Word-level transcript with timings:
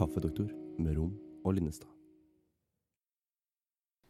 Kaffedoktor 0.00 0.48
med 0.80 0.96
Rom 0.96 1.12
og 1.44 1.52
Linnestad. 1.54 1.88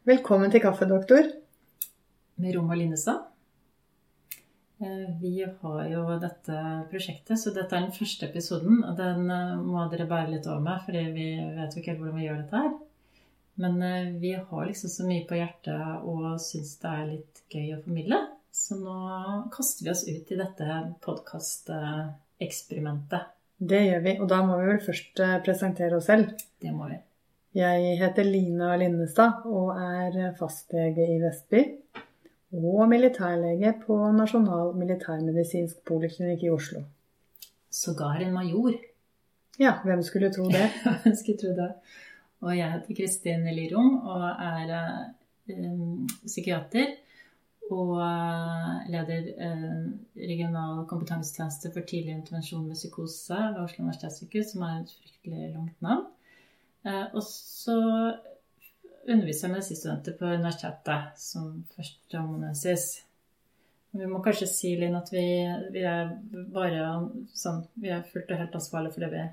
Velkommen 0.06 0.50
til 0.50 0.60
Kaffedoktor. 0.62 1.22
med 2.40 2.54
Rom 2.56 2.70
og 2.70 2.76
Linnestad. 2.78 3.18
Eh, 4.80 5.20
Vi 5.20 5.44
har 5.62 5.88
jo 5.90 6.18
dette 6.22 6.86
prosjektet, 6.90 7.38
så 7.38 7.50
dette 7.52 7.76
er 7.76 7.80
den 7.84 7.92
første 7.92 8.26
episoden. 8.28 8.84
Og 8.84 8.96
den 8.96 9.30
eh, 9.30 9.56
må 9.60 9.88
dere 9.90 10.06
bære 10.08 10.30
litt 10.30 10.46
over 10.46 10.60
med, 10.60 10.80
fordi 10.86 10.98
vi 11.16 11.26
vet 11.58 11.74
jo 11.74 11.78
ikke 11.82 11.90
helt 11.90 12.00
hvordan 12.04 12.16
vi 12.20 12.26
gjør 12.28 12.36
dette 12.44 12.56
her. 12.56 12.70
Men 13.56 13.82
eh, 13.82 14.12
vi 14.22 14.32
har 14.38 14.66
liksom 14.66 14.88
så 14.94 15.04
mye 15.10 15.26
på 15.26 15.34
hjertet 15.36 16.02
og 16.06 16.40
syns 16.40 16.78
det 16.80 16.88
er 16.94 17.06
litt 17.10 17.42
gøy 17.50 17.74
å 17.74 17.82
formidle. 17.82 18.16
Så 18.52 18.74
nå 18.78 18.94
kaster 19.52 19.84
vi 19.84 19.90
oss 19.90 20.08
ut 20.08 20.32
i 20.32 20.36
dette 20.38 20.94
podkasteksperimentet. 21.02 23.22
Det 23.60 23.80
gjør 23.84 24.02
vi, 24.04 24.16
og 24.22 24.28
da 24.28 24.40
må 24.46 24.56
vi 24.56 24.68
vel 24.70 24.82
først 24.84 25.20
eh, 25.20 25.36
presentere 25.44 25.98
oss 25.98 26.08
selv. 26.08 26.30
Det 26.62 26.72
må 26.72 26.88
vi. 26.88 26.96
Jeg 27.60 27.96
heter 28.00 28.24
Lina 28.24 28.76
Linnestad 28.78 29.42
og 29.50 29.74
er 29.74 30.30
fastlege 30.38 31.04
i 31.04 31.18
Vestby. 31.20 31.64
Og 32.56 32.86
militærlege 32.90 33.74
på 33.82 33.98
Nasjonal 34.16 34.72
militærmedisinsk 34.78 35.82
poliklinikk 35.86 36.46
i 36.46 36.52
Oslo. 36.54 36.84
Sågar 37.70 38.22
en 38.24 38.32
major. 38.34 38.78
Ja, 39.60 39.76
hvem 39.84 40.02
skulle 40.02 40.32
tro 40.32 40.48
det? 40.50 40.70
hvem 41.02 41.14
skulle 41.18 41.38
tro 41.38 41.52
det. 41.58 41.70
Og 42.40 42.56
jeg 42.56 42.72
heter 42.72 42.96
Kristin 42.96 43.44
Lirom 43.54 44.00
og 44.08 44.24
er 44.30 44.72
um, 45.52 46.08
psykiater. 46.24 46.96
Og 47.70 47.92
eh, 48.02 48.88
leder 48.90 49.28
eh, 49.46 49.82
regional 50.18 50.82
kompetansetjeneste 50.90 51.70
for 51.74 51.86
tidlig 51.86 52.16
intervensjon 52.16 52.64
med 52.66 52.78
psykose 52.78 53.36
ved 53.36 53.60
Oslo 53.62 53.84
universitetssykehus, 53.84 54.48
som 54.54 54.64
er 54.66 54.80
et 54.80 54.94
fryktelig 54.96 55.52
langt 55.54 55.84
navn. 55.86 56.08
Eh, 56.86 57.04
og 57.14 57.22
så 57.26 57.76
underviser 59.06 59.46
jeg 59.46 59.54
medisinstudenter 59.54 60.18
på 60.18 60.32
universitetet 60.32 61.22
som 61.22 61.52
førsteamanuensis. 61.76 62.88
Vi 63.94 64.06
må 64.06 64.18
kanskje 64.22 64.50
si, 64.50 64.74
Linn, 64.78 64.98
at 64.98 65.10
vi, 65.14 65.24
vi 65.74 65.86
er 65.86 66.12
bare 66.54 66.90
sånn 67.34 67.64
Vi 67.82 67.90
er 67.90 68.04
fullt 68.06 68.30
og 68.30 68.38
helt 68.38 68.58
ansvarlige 68.58 68.94
for 68.94 69.06
det 69.06 69.14
vi 69.14 69.24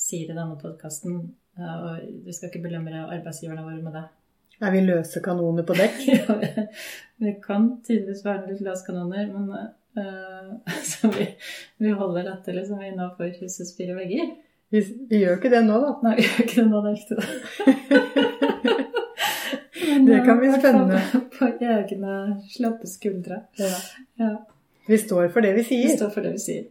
sier 0.00 0.30
i 0.30 0.36
denne 0.36 0.56
podkasten. 0.60 1.18
Og 1.56 2.22
vi 2.24 2.32
skal 2.36 2.48
ikke 2.48 2.64
belemre 2.64 3.04
arbeidsgiverne 3.10 3.64
våre 3.64 3.82
med 3.84 3.96
det. 3.96 4.06
Er 4.62 4.72
vi 4.72 4.80
løse 4.86 5.20
kanoner 5.24 5.66
på 5.68 5.76
dekk? 5.76 5.98
Ja, 6.16 6.36
vi- 7.20 7.34
kan 7.44 7.68
tydeligvis 7.84 8.24
være 8.24 8.50
litt 8.50 8.60
løskanoner, 8.64 9.28
men 9.32 9.48
uh, 9.52 10.72
så 10.90 11.08
vi, 11.14 11.26
vi 11.80 11.92
holder 11.96 12.26
dette 12.30 12.52
liksom 12.56 12.82
innafor 12.84 13.30
husets 13.40 13.72
fire 13.76 13.94
vegger. 13.96 14.34
Vi, 14.74 14.82
vi 15.10 15.22
gjør 15.22 15.38
ikke 15.38 15.52
det 15.52 15.62
nå, 15.64 15.78
da. 15.80 15.92
Nei, 16.04 16.14
vi 16.18 16.26
gjør 16.26 16.42
ikke 16.44 16.58
det 16.60 16.66
nå, 16.68 16.82
det 16.84 16.90
er 16.90 16.96
riktig. 16.98 17.16
det. 17.16 17.26
Men, 19.86 20.06
Det 20.06 20.18
kan 20.26 20.38
bli 20.38 20.46
eh, 20.46 20.50
i 20.50 20.56
hvert 20.56 20.62
fall 20.62 20.74
spennende. 20.74 21.00
På, 21.12 21.20
på 21.38 21.48
egne 21.64 22.14
slappe 22.52 22.88
skuldre. 22.90 23.38
Ja. 23.60 23.72
Ja. 24.20 24.30
Vi 24.88 24.98
står 24.98 25.28
for 25.34 25.44
det 25.46 25.52
vi 25.56 25.64
sier. 25.66 25.86
Vi 25.88 25.96
står 25.96 26.10
for 26.14 26.26
det 26.26 26.32
vi 26.36 26.42
sier. 26.42 26.66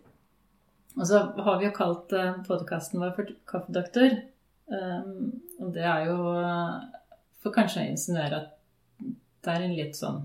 Og 0.96 1.08
så 1.10 1.22
har 1.46 1.58
vi 1.60 1.68
jo 1.68 1.74
kalt 1.76 2.14
podkasten 2.48 3.02
vår 3.02 3.16
for 3.18 3.32
Kaffedoktor. 3.50 4.14
Um, 4.72 5.42
og 5.62 5.74
det 5.76 5.84
er 5.86 6.06
jo 6.10 6.16
eh, 6.42 6.78
for 7.46 7.54
kanskje 7.56 7.84
å 7.86 7.90
insinuere 7.94 8.42
at 8.42 9.12
det 9.46 9.54
er 9.54 9.64
en 9.68 9.76
litt 9.78 9.94
sånn 10.00 10.24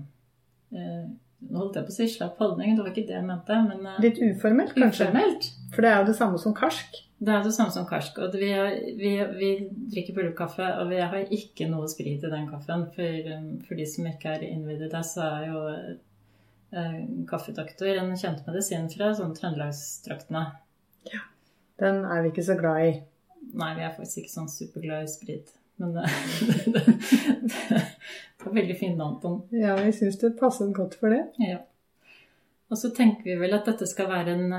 eh, 0.73 1.03
Nå 1.41 1.57
holdt 1.57 1.77
jeg 1.79 1.85
på 1.87 1.89
å 1.89 1.95
si 1.95 2.05
slapp 2.09 2.37
holdning, 2.41 2.75
det 2.77 2.83
var 2.85 2.91
ikke 2.91 3.07
det 3.09 3.15
jeg 3.15 3.25
mente. 3.25 3.55
Men 3.65 3.85
eh, 3.89 3.95
Litt 4.03 4.19
uformelt, 4.21 4.75
kanskje. 4.77 5.07
uformelt. 5.07 5.47
For 5.73 5.81
det 5.81 5.89
er 5.89 5.95
jo 6.03 6.09
det 6.11 6.13
samme 6.19 6.37
som 6.41 6.53
karsk. 6.57 6.99
Det 7.21 7.33
er 7.33 7.41
det 7.47 7.53
samme 7.55 7.73
som 7.73 7.87
karsk. 7.89 8.19
Og 8.21 8.35
vi, 8.37 8.49
har- 8.53 8.75
vi, 8.99 9.13
vi 9.39 9.49
drikker 9.95 10.13
pulverkaffe, 10.19 10.67
og 10.83 10.91
vi 10.93 10.99
har 11.01 11.15
ikke 11.33 11.65
noe 11.71 11.89
sprit 11.89 12.21
i 12.27 12.29
den 12.33 12.45
kaffen. 12.49 12.83
For, 12.93 13.29
um, 13.33 13.47
for 13.65 13.77
de 13.81 13.87
som 13.89 14.05
ikke 14.11 14.35
er 14.35 14.45
innvidd 14.51 14.85
i 14.85 14.91
det, 14.93 15.01
så 15.09 15.23
er 15.31 15.47
jo 15.49 15.63
eh, 16.77 16.99
kaffedoktor 17.33 17.89
en 18.03 18.13
kjent 18.21 18.45
medisin 18.45 18.85
fra 18.93 19.09
sånn 19.17 19.33
Trøndelagstraktene. 19.37 20.43
Den 21.81 22.03
er 22.05 22.21
vi 22.21 22.29
ikke 22.35 22.45
så 22.45 22.53
glad 22.59 22.85
i. 22.85 22.93
Nei, 23.57 23.71
vi 23.79 23.85
er 23.87 23.95
faktisk 23.97 24.21
ikke 24.21 24.35
sånn 24.35 24.51
superglad 24.53 25.07
i 25.07 25.09
sprit. 25.09 25.49
Men 25.81 25.93
det, 25.97 26.05
det, 26.65 26.83
det 27.41 28.45
var 28.45 28.53
veldig 28.53 28.77
fint, 28.77 29.01
Anton. 29.01 29.41
Ja, 29.55 29.75
vi 29.81 29.93
syns 29.95 30.19
det 30.21 30.35
passet 30.39 30.73
godt 30.77 30.97
for 31.01 31.13
det. 31.13 31.23
Ja. 31.41 31.63
Og 32.71 32.79
så 32.79 32.93
tenker 32.95 33.27
vi 33.27 33.39
vel 33.41 33.57
at 33.57 33.67
dette 33.67 33.87
skal 33.89 34.07
være 34.11 34.35
en 34.37 34.53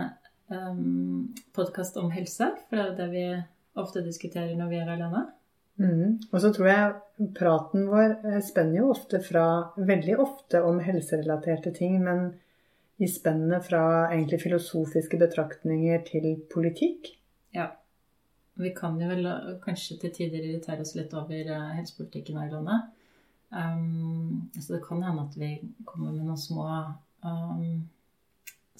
um, 0.53 1.31
podkast 1.57 1.97
om 2.01 2.11
helse, 2.13 2.51
for 2.69 2.77
det 2.77 2.83
er 2.83 2.91
jo 2.91 2.99
det 2.99 3.09
vi 3.15 3.27
ofte 3.81 4.03
diskuterer 4.05 4.53
når 4.59 4.69
vi 4.69 4.81
er 4.83 4.91
alene. 4.93 5.23
Mm. 5.81 6.19
Og 6.29 6.43
så 6.43 6.51
tror 6.53 6.69
jeg 6.69 7.31
praten 7.39 7.87
vår 7.89 8.19
eh, 8.29 8.41
spenner 8.45 8.83
jo 8.83 8.91
ofte 8.93 9.23
fra 9.25 9.45
Veldig 9.79 10.19
ofte 10.21 10.61
om 10.63 10.83
helserelaterte 10.85 11.73
ting, 11.75 11.97
men 12.05 12.35
i 13.03 13.09
spennet 13.09 13.65
fra 13.67 14.11
egentlig 14.11 14.43
filosofiske 14.43 15.19
betraktninger 15.19 16.03
til 16.07 16.35
politikk. 16.53 17.15
Ja. 17.57 17.71
Vi 18.63 18.75
kan 18.77 18.99
jo 19.01 19.09
vel 19.11 19.27
uh, 19.29 19.55
kanskje 19.63 19.99
til 20.03 20.15
tider 20.17 20.45
irritere 20.45 20.85
oss 20.85 20.95
litt 20.99 21.13
over 21.19 21.51
uh, 21.51 21.73
helsepolitikken 21.77 22.39
her 22.41 22.51
i 22.51 22.55
landet. 22.55 22.91
Um, 23.53 24.51
så 24.57 24.77
det 24.77 24.85
kan 24.87 25.03
hende 25.05 25.27
at 25.27 25.37
vi 25.37 25.51
kommer 25.85 26.15
med 26.15 26.25
noen 26.25 26.41
små, 26.41 26.67
um, 27.27 27.83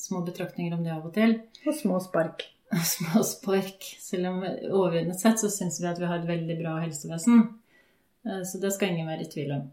små 0.01 0.23
betraktninger 0.25 0.77
om 0.77 0.85
det 0.85 0.95
av 0.95 1.05
og 1.09 1.15
til. 1.17 1.37
Og 1.67 1.77
små 1.77 2.01
spark. 2.05 2.49
Små 2.97 3.21
spark. 3.29 3.85
Selv 4.01 4.31
om 4.31 4.39
overordnet 4.47 5.21
sett 5.21 5.43
så 5.43 5.51
syns 5.53 5.77
vi 5.83 5.91
at 5.91 5.99
vi 6.01 6.09
har 6.09 6.23
et 6.23 6.31
veldig 6.31 6.57
bra 6.63 6.79
helsevesen. 6.81 7.45
Uh, 8.25 8.41
så 8.49 8.63
det 8.63 8.73
skal 8.73 8.95
ingen 8.95 9.11
være 9.13 9.27
i 9.27 9.33
tvil 9.35 9.53
om. 9.59 9.67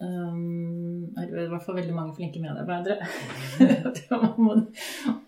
Um, 0.00 1.10
det 1.12 1.26
er 1.28 1.42
i 1.44 1.48
hvert 1.52 1.64
fall 1.66 1.76
veldig 1.76 1.92
mange 1.92 2.14
flinke 2.16 2.40
medarbeidere. 2.40 3.04
Man 4.10 4.30
må, 4.40 4.54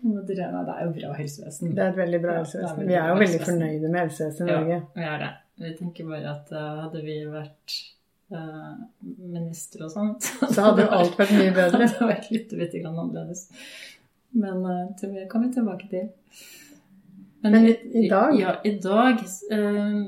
må 0.01 0.23
det 0.29 0.39
er 0.41 0.85
jo 0.87 0.93
bra 0.97 1.11
helsevesen. 1.19 1.75
Det 1.77 1.83
er 1.85 1.91
et 1.93 1.99
veldig 2.01 2.21
bra 2.23 2.39
helsevesen. 2.39 2.87
Vi 2.89 2.97
er 2.97 3.11
jo 3.11 3.19
veldig 3.21 3.41
fornøyde 3.45 3.91
med 3.93 4.01
helsevesenet 4.07 4.53
i 4.53 4.73
Ja, 4.73 4.81
vi 4.97 5.05
er 5.11 5.19
det. 5.25 5.31
Vi 5.63 5.75
tenker 5.79 6.09
bare 6.09 6.33
at 6.33 6.55
uh, 6.57 6.63
hadde 6.87 7.03
vi 7.05 7.19
vært 7.29 7.77
uh, 8.33 8.73
minister 9.21 9.85
og 9.85 9.93
sånn, 9.93 10.15
Så 10.55 10.65
hadde 10.71 10.87
jo 10.89 10.95
alt 11.03 11.21
vært 11.21 11.35
mye 11.37 11.53
bedre. 11.61 11.83
det 11.85 11.91
hadde 11.93 12.09
vært 12.15 12.31
litt 12.33 12.57
litt 12.65 12.79
grann 12.81 12.97
annerledes. 13.05 13.45
Men 14.33 14.65
uh, 14.65 14.87
til 14.99 15.13
det 15.19 15.29
kan 15.31 15.45
vi 15.45 15.53
tilbake 15.59 15.91
til. 15.93 16.09
Men 17.45 17.59
i- 17.61 17.77
i 18.07 18.09
dag? 18.09 18.33
Ja, 18.41 18.57
i 18.65 18.73
dag 18.81 19.21
uh, 19.53 20.01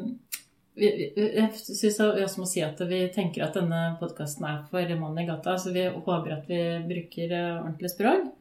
Jeg 0.74 1.50
syns 1.54 2.00
jeg 2.00 2.24
også 2.26 2.40
må 2.42 2.46
si 2.50 2.62
at 2.66 2.80
vi 2.90 3.04
tenker 3.14 3.44
at 3.46 3.54
denne 3.54 3.94
podkasten 4.00 4.46
er 4.48 4.64
for 4.70 4.94
mannen 4.98 5.22
i 5.22 5.28
gata. 5.28 5.54
Så 5.60 5.70
vi 5.74 5.84
håper 5.86 6.34
at 6.34 6.48
vi 6.50 6.62
bruker 6.88 7.34
uh, 7.34 7.60
ordentlig 7.60 7.92
språk. 7.92 8.32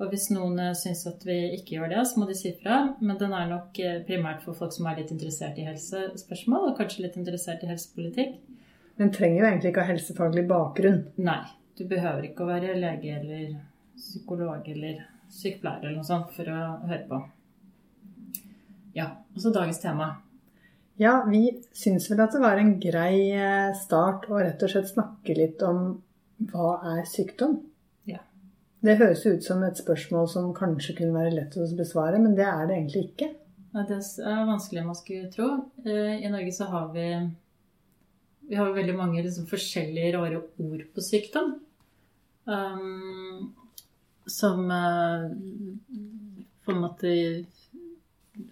Og 0.00 0.12
hvis 0.12 0.28
noen 0.30 0.54
uh, 0.62 0.76
syns 0.78 1.02
at 1.10 1.26
vi 1.26 1.38
ikke 1.56 1.76
gjør 1.76 1.90
det, 1.96 2.04
så 2.06 2.22
må 2.22 2.28
de 2.28 2.36
si 2.38 2.54
fra. 2.60 2.78
Men 3.02 3.18
den 3.18 3.34
er 3.34 3.50
nok 3.50 3.82
uh, 3.82 3.96
primært 4.06 4.46
for 4.46 4.58
folk 4.58 4.76
som 4.76 4.86
er 4.86 5.02
litt 5.02 5.10
interessert 5.10 5.58
i 5.58 5.66
helsespørsmål, 5.66 6.70
og 6.70 6.78
kanskje 6.78 7.08
litt 7.08 7.18
interessert 7.18 7.66
i 7.66 7.72
helsepolitikk. 7.72 8.38
Den 9.00 9.10
trenger 9.16 9.42
jo 9.42 9.50
egentlig 9.50 9.72
ikke 9.72 9.82
ha 9.82 9.90
helsefaglig 9.90 10.46
bakgrunn. 10.46 11.02
Nei, 11.26 11.42
du 11.74 11.86
behøver 11.90 12.30
ikke 12.30 12.46
å 12.46 12.52
være 12.52 12.78
lege 12.78 13.18
eller 13.18 13.54
psykolog 13.98 14.66
eller 14.70 15.02
sykepleier 15.30 15.82
eller 15.88 15.98
noe 15.98 16.06
sånt 16.06 16.30
for 16.36 16.54
å 16.54 16.64
høre 16.86 17.04
på. 17.10 17.22
Ja, 18.94 19.12
og 19.34 19.42
så 19.42 19.52
dagens 19.54 19.82
tema. 19.82 20.12
Ja, 21.00 21.24
vi 21.28 21.46
syns 21.72 22.10
vel 22.10 22.20
at 22.20 22.34
det 22.36 22.42
var 22.42 22.60
en 22.60 22.74
grei 22.82 23.30
eh, 23.32 23.70
start 23.80 24.26
å 24.28 24.40
rett 24.42 24.60
og 24.60 24.72
slett 24.72 24.90
snakke 24.90 25.36
litt 25.38 25.62
om 25.64 25.94
hva 26.50 26.74
er 26.92 27.06
sykdom? 27.08 27.54
Ja. 28.08 28.20
Det 28.84 28.98
høres 29.00 29.24
ut 29.24 29.46
som 29.46 29.64
et 29.64 29.80
spørsmål 29.80 30.28
som 30.28 30.50
kanskje 30.56 30.98
kunne 30.98 31.16
være 31.16 31.38
lett 31.38 31.56
å 31.56 31.68
besvare, 31.78 32.20
men 32.20 32.36
det 32.36 32.44
er 32.44 32.68
det 32.68 32.76
egentlig 32.76 33.04
ikke. 33.08 33.30
Ja, 33.72 33.86
Det 33.88 34.00
er 34.02 34.44
vanskelig 34.50 34.84
man 34.84 34.98
skulle 34.98 35.30
tro. 35.32 35.48
Eh, 35.86 36.20
I 36.20 36.32
Norge 36.32 36.52
så 36.52 36.68
har 36.68 36.92
vi 36.92 37.06
vi 38.50 38.58
har 38.58 38.72
veldig 38.74 38.96
mange 38.98 39.22
liksom 39.22 39.46
forskjellige 39.46 40.16
rare 40.16 40.40
ord 40.42 40.80
på 40.92 41.02
sykdom. 41.06 41.52
Um, 42.50 43.52
som 44.26 44.70
eh, 44.74 45.26
på 46.64 46.72
en 46.74 46.80
måte 46.82 47.12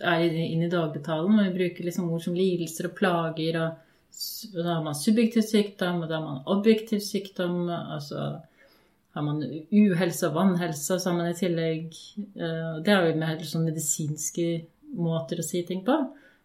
er 0.00 0.24
inn 0.28 0.64
i 0.64 0.72
dagligtalen. 0.72 1.38
Og 1.38 1.48
vi 1.48 1.56
bruker 1.58 1.88
liksom 1.88 2.10
ord 2.12 2.24
som 2.24 2.36
lidelser 2.36 2.90
og 2.90 2.96
plager. 2.98 3.60
og 3.62 4.54
Da 4.54 4.68
har 4.74 4.84
man 4.84 4.98
subjektiv 4.98 5.46
sykdom, 5.46 6.02
og 6.02 6.08
da 6.08 6.20
har 6.20 6.26
man 6.26 6.46
objektiv 6.46 7.00
sykdom. 7.04 7.68
altså 7.68 8.40
har 9.18 9.24
man 9.26 9.42
uhelse 9.72 10.28
og 10.28 10.34
vannhelse, 10.34 10.98
så 10.98 11.10
har 11.10 11.16
man 11.18 11.30
i 11.30 11.36
tillegg 11.38 11.94
eh, 12.38 12.74
Det 12.84 12.92
er 12.92 13.06
jo 13.08 13.18
mer 13.18 13.40
sånn 13.42 13.66
medisinske 13.66 14.46
måter 14.94 15.40
å 15.40 15.46
si 15.46 15.64
ting 15.66 15.82
på. 15.86 15.96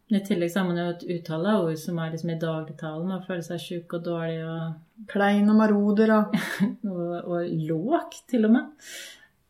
Men 0.10 0.20
i 0.20 0.24
tillegg 0.26 0.52
så 0.52 0.62
har 0.62 0.70
man 0.70 0.80
jo 0.82 0.88
et 0.92 1.06
uttale 1.16 1.54
av 1.54 1.68
ord 1.68 1.80
som 1.80 2.00
er 2.02 2.14
liksom 2.14 2.34
i 2.34 2.40
dagligtalen, 2.42 3.12
og 3.14 3.28
føle 3.28 3.46
seg 3.46 3.62
sjuk 3.62 3.98
og 4.00 4.08
dårlig 4.08 4.40
og 4.48 4.80
Klein 5.12 5.52
og 5.52 5.60
maroder 5.60 6.16
og 6.16 6.36
og, 6.94 7.14
og 7.28 7.54
låg, 7.70 8.18
til 8.30 8.48
og 8.48 8.56
med. 8.56 8.90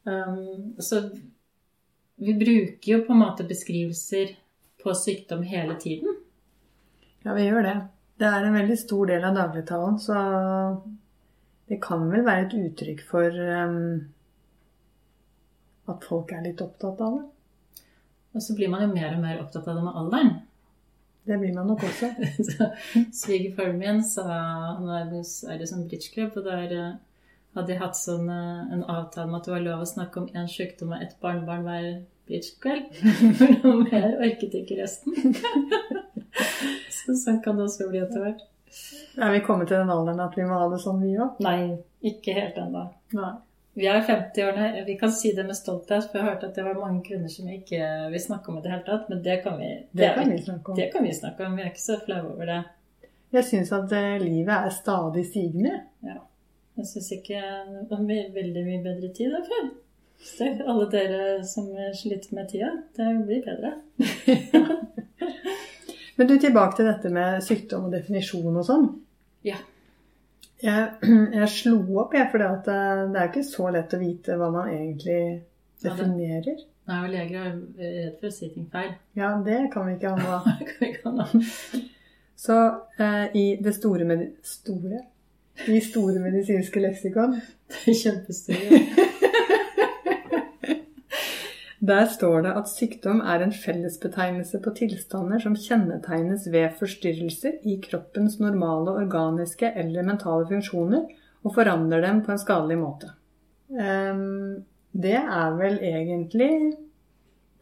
Um, 0.04 0.74
så 0.84 1.06
vi 2.16 2.34
bruker 2.38 2.92
jo 2.92 3.02
på 3.08 3.14
en 3.14 3.24
måte 3.24 3.46
beskrivelser 3.48 4.36
på 4.84 4.94
sykdom 4.96 5.44
hele 5.48 5.76
tiden? 5.80 6.16
Ja, 7.24 7.34
vi 7.34 7.48
gjør 7.48 7.64
det. 7.66 7.76
Det 8.20 8.30
er 8.30 8.46
en 8.46 8.58
veldig 8.58 8.78
stor 8.78 9.10
del 9.10 9.24
av 9.26 9.38
dagligtalen, 9.38 10.00
så 10.00 10.16
det 11.72 11.80
kan 11.84 12.04
vel 12.12 12.26
være 12.26 12.48
et 12.48 12.58
uttrykk 12.60 13.04
for 13.08 13.38
um, 13.66 14.04
at 15.90 16.08
folk 16.08 16.34
er 16.36 16.44
litt 16.46 16.62
opptatt 16.64 17.02
av 17.02 17.18
det. 17.18 17.24
Og 18.34 18.44
så 18.44 18.56
blir 18.58 18.72
man 18.72 18.84
jo 18.86 18.92
mer 18.92 19.16
og 19.16 19.24
mer 19.24 19.42
opptatt 19.42 19.68
av 19.70 19.78
det 19.78 19.86
med 19.86 19.98
alderen. 20.02 20.34
Det 21.24 21.40
blir 21.40 21.54
man 21.56 21.70
nok 21.72 21.86
også. 21.88 22.10
Svigerfaren 23.22 23.80
min 23.80 24.02
sa 24.04 24.26
Han 24.28 24.90
er 24.92 25.12
det 25.60 25.70
sånn 25.70 25.86
bridgeklubb, 25.88 26.36
og 26.42 26.48
der 26.50 26.74
eh, 26.76 26.96
hadde 27.54 27.70
de 27.70 27.80
hatt 27.80 27.98
sånn, 28.00 28.30
eh, 28.30 28.74
en 28.74 28.84
avtale 28.84 29.30
om 29.30 29.38
at 29.38 29.46
det 29.48 29.54
var 29.54 29.64
lov 29.68 29.84
å 29.84 29.90
snakke 29.90 30.22
om 30.22 30.32
én 30.34 30.50
sykdom 30.50 30.96
og 30.96 31.06
ett 31.06 31.16
barnebarn 31.22 31.68
hver 31.68 31.88
bridgekveld. 32.30 32.90
For 33.40 33.56
noe 33.62 33.86
mer 33.86 34.18
orket 34.18 34.58
ikke 34.62 34.80
resten. 34.82 35.38
Så 36.98 37.16
sånn 37.20 37.42
kan 37.44 37.60
det 37.60 37.68
også 37.68 37.90
bli 37.92 38.02
etter 38.02 38.24
hvert. 38.24 38.44
Er 39.22 39.34
vi 39.36 39.42
kommet 39.46 39.70
til 39.70 39.84
den 39.84 39.92
alderen 39.94 40.22
at 40.24 40.38
vi 40.38 40.46
må 40.50 40.58
ha 40.58 40.70
det 40.72 40.80
sånn, 40.82 41.02
vi 41.04 41.18
òg? 41.22 41.42
Nei, 41.46 41.58
ikke 42.06 42.34
helt 42.38 42.58
ennå. 42.58 42.88
Vi 43.78 43.88
er 43.90 44.02
50-årene. 44.06 44.84
Vi 44.88 44.96
kan 44.98 45.12
si 45.14 45.34
det 45.38 45.46
med 45.46 45.58
stolthet, 45.58 46.08
for 46.10 46.20
jeg 46.20 46.26
har 46.26 46.36
hørt 46.36 46.46
at 46.48 46.58
det 46.58 46.66
var 46.66 46.80
mange 46.80 47.04
kvinner 47.06 47.30
som 47.30 47.50
ikke 47.50 47.82
vil 48.14 48.22
snakke 48.22 48.52
om 48.52 48.60
i 48.60 48.64
det 48.66 48.74
hele 48.74 48.86
tatt. 48.88 49.08
Men 49.10 49.22
det 49.26 49.40
kan 49.46 49.58
vi, 49.62 49.70
det, 49.92 50.02
det 50.02 50.12
kan 50.18 50.32
vi 50.32 50.42
snakke 50.42 50.72
om. 50.72 50.78
Det 50.78 50.90
kan 50.94 51.08
vi 51.08 51.14
snakke 51.18 51.48
om. 51.48 51.58
Vi 51.58 51.66
er 51.66 51.72
ikke 51.74 51.86
så 51.86 52.00
flaue 52.06 52.34
over 52.34 52.50
det. 52.50 52.60
Jeg 53.34 53.50
syns 53.50 53.74
at 53.74 53.96
eh, 53.98 54.22
livet 54.22 54.54
er 54.54 54.74
stadig 54.74 55.26
stigende. 55.26 55.80
Ja. 56.06 56.20
Jeg 56.80 56.90
syns 56.90 57.10
ikke 57.14 57.40
det 57.40 57.88
var 57.90 58.06
veldig 58.38 58.64
mye 58.66 58.84
bedre 58.84 59.10
tid 59.14 59.36
enn 59.38 59.50
før. 59.50 59.68
Så 60.24 60.48
alle 60.72 60.88
dere 60.92 61.22
som 61.46 61.68
sliter 61.98 62.36
med 62.38 62.50
tida, 62.50 62.72
det 62.96 63.10
blir 63.28 63.44
bedre. 63.44 63.74
Men 66.16 66.30
du, 66.30 66.36
tilbake 66.40 66.78
til 66.78 66.88
dette 66.88 67.10
med 67.14 67.44
sykdom 67.44 67.88
og 67.90 67.96
definisjon 67.96 68.58
og 68.58 68.66
sånn. 68.68 68.90
Ja. 69.46 69.58
Jeg, 70.64 70.84
jeg 71.40 71.50
slo 71.52 71.80
opp, 72.02 72.14
jeg, 72.16 72.30
for 72.32 72.44
det, 72.44 72.76
det 73.14 73.20
er 73.20 73.32
ikke 73.32 73.48
så 73.48 73.70
lett 73.74 73.96
å 73.96 74.02
vite 74.02 74.38
hva 74.40 74.52
man 74.54 74.70
egentlig 74.72 75.20
definerer. 75.84 76.62
Ja, 76.62 76.70
Nei, 76.84 76.98
og 77.00 77.14
leger 77.14 77.40
er 77.40 77.52
redd 77.80 78.16
for 78.20 78.28
å 78.28 78.36
si 78.36 78.50
ting 78.52 78.66
feil. 78.72 78.90
Ja, 79.16 79.30
det 79.46 79.60
kan 79.72 79.88
vi 79.88 79.94
ikke 79.96 80.16
ha 80.20 81.14
nå. 81.16 81.28
Så 82.44 82.58
eh, 83.00 83.28
i 83.40 83.44
det 83.64 83.72
store, 83.78 84.08
med, 84.08 84.26
store 84.44 85.00
I 85.70 85.80
store 85.86 86.20
medisinske 86.20 86.82
leksikon 86.82 87.38
Det 87.70 87.94
er 87.94 88.00
kjempestore. 88.00 88.80
Der 91.84 92.06
står 92.08 92.46
det 92.46 92.52
at 92.56 92.70
sykdom 92.72 93.20
er 93.28 93.42
en 93.44 93.52
fellesbetegnelse 93.52 94.60
på 94.64 94.72
tilstander 94.78 95.42
som 95.44 95.56
kjennetegnes 95.60 96.46
ved 96.54 96.78
forstyrrelser 96.80 97.58
i 97.68 97.76
kroppens 97.84 98.38
normale 98.40 98.94
organiske 99.02 99.68
eller 99.82 100.06
mentale 100.08 100.48
funksjoner, 100.48 101.10
og 101.44 101.56
forandrer 101.58 102.06
dem 102.06 102.22
på 102.24 102.32
en 102.32 102.40
skadelig 102.40 102.78
måte. 102.80 103.12
Ehm, 103.76 104.64
det 104.96 105.18
er 105.20 105.58
vel 105.60 105.76
egentlig 105.84 106.52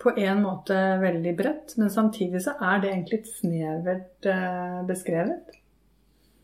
på 0.01 0.13
en 0.17 0.43
måte 0.45 0.77
veldig 1.01 1.33
bredt, 1.37 1.73
men 1.81 1.89
samtidig 1.89 2.43
så 2.45 2.53
er 2.61 2.81
det 2.81 2.91
egentlig 2.91 3.21
et 3.23 3.33
snevert 3.39 4.29
eh, 4.29 4.81
beskrevet. 4.85 5.49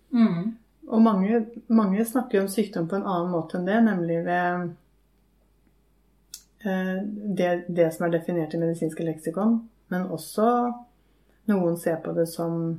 Mm. 0.10 0.56
Og 0.88 1.02
mange, 1.04 1.46
mange 1.68 2.06
snakker 2.06 2.42
om 2.42 2.52
sykdom 2.52 2.88
på 2.88 2.96
en 2.96 3.08
annen 3.08 3.34
måte 3.34 3.60
enn 3.60 3.68
det, 3.68 3.80
nemlig 3.84 4.22
ved 4.28 4.70
Eh, 6.68 7.04
det, 7.38 7.64
det, 7.68 7.92
som 7.94 8.06
er 8.06 8.18
definert 8.18 8.54
i 8.54 8.60
medisinske 8.62 9.06
leksikon, 9.06 9.60
men 9.94 10.10
også 10.14 10.48
noen 11.52 11.78
ser 11.80 12.02
på 12.04 12.16
det 12.18 12.30
som 12.34 12.78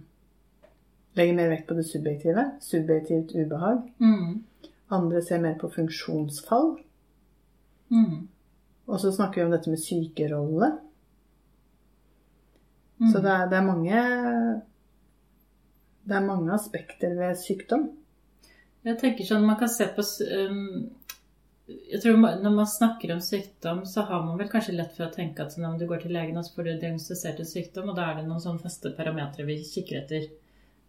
Legger 1.17 1.35
mer 1.35 1.49
vekt 1.51 1.65
på 1.67 1.75
det 1.75 1.83
subjektive. 1.89 2.43
Subjektivt 2.63 3.33
ubehag. 3.35 3.81
Mm. 3.99 4.45
Andre 4.95 5.23
ser 5.25 5.41
mer 5.43 5.57
på 5.59 5.67
funksjonsfall. 5.73 6.69
Mm. 7.91 8.29
Og 8.87 9.01
så 9.03 9.11
snakker 9.17 9.41
vi 9.41 9.47
om 9.49 9.55
dette 9.57 9.73
med 9.73 9.83
sykerolle. 9.83 10.69
Mm. 13.01 13.09
Så 13.09 13.25
det 13.25 13.33
er, 13.33 13.49
det 13.51 13.59
er, 13.59 13.67
mange 13.67 14.05
Det 16.09 16.17
er 16.17 16.25
mange 16.25 16.55
aspekter 16.55 17.13
ved 17.19 17.37
sykdom. 17.41 17.91
Jeg 18.87 18.97
tenker 19.01 19.27
sånn 19.27 19.45
Man 19.45 19.59
kan 19.61 19.69
se 19.69 19.89
på 19.93 20.05
jeg 21.69 22.01
tror 22.01 22.17
Når 22.17 22.53
man 22.55 22.67
snakker 22.67 23.11
om 23.13 23.21
sykdom, 23.21 23.83
så 23.87 24.07
har 24.09 24.23
man 24.25 24.39
vel 24.41 24.49
kanskje 24.49 24.77
lett 24.77 24.95
for 24.97 25.05
å 25.05 25.13
tenke 25.13 25.45
at 25.45 25.57
om 25.61 25.77
du 25.77 25.85
går 25.87 26.01
til 26.01 26.15
legen, 26.17 26.39
og 26.41 26.47
så 26.47 26.55
får 26.55 26.65
du 26.65 26.71
diagnostisert 26.71 27.43
en 27.43 27.51
sykdom, 27.51 27.91
og 27.91 27.99
da 27.99 28.07
er 28.09 28.15
det 28.19 28.29
noen 28.29 28.41
sånne 28.41 28.63
faste 28.63 28.95
parametere 28.97 29.45
vi 29.45 29.59
kikker 29.67 29.99
etter. 30.01 30.31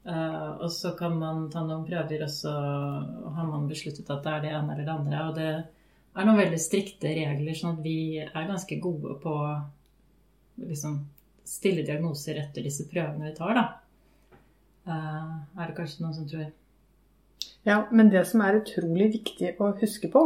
Uh, 0.08 0.56
og 0.64 0.72
så 0.72 0.94
kan 0.96 1.18
man 1.20 1.50
ta 1.52 1.66
noen 1.68 1.84
prøver, 1.84 2.24
og 2.24 2.32
så 2.32 2.54
har 2.54 3.50
man 3.50 3.68
besluttet 3.68 4.08
at 4.08 4.24
det 4.24 4.38
er 4.38 4.46
det 4.46 4.54
ene 4.56 4.72
eller 4.78 4.88
det 4.88 4.96
andre. 4.96 5.26
Og 5.26 5.36
det 5.36 5.50
er 5.52 6.30
noen 6.30 6.40
veldig 6.40 6.62
strikte 6.64 7.12
regler, 7.20 7.60
sånn 7.60 7.76
at 7.76 7.84
vi 7.84 8.00
er 8.24 8.50
ganske 8.54 8.80
gode 8.80 9.20
på 9.20 9.36
å 9.36 9.52
liksom, 10.64 10.96
stille 11.44 11.84
diagnoser 11.84 12.40
etter 12.40 12.64
disse 12.64 12.88
prøvene 12.88 13.28
vi 13.28 13.36
tar, 13.36 13.60
da. 13.60 13.68
Uh, 14.88 15.42
er 15.60 15.70
det 15.70 15.76
kanskje 15.78 16.04
noen 16.04 16.16
som 16.16 16.28
tror. 16.30 16.50
Ja, 17.68 17.82
men 17.92 18.10
det 18.14 18.24
som 18.30 18.42
er 18.42 18.62
utrolig 18.62 19.10
viktig 19.18 19.54
å 19.60 19.74
huske 19.82 20.10
på, 20.12 20.24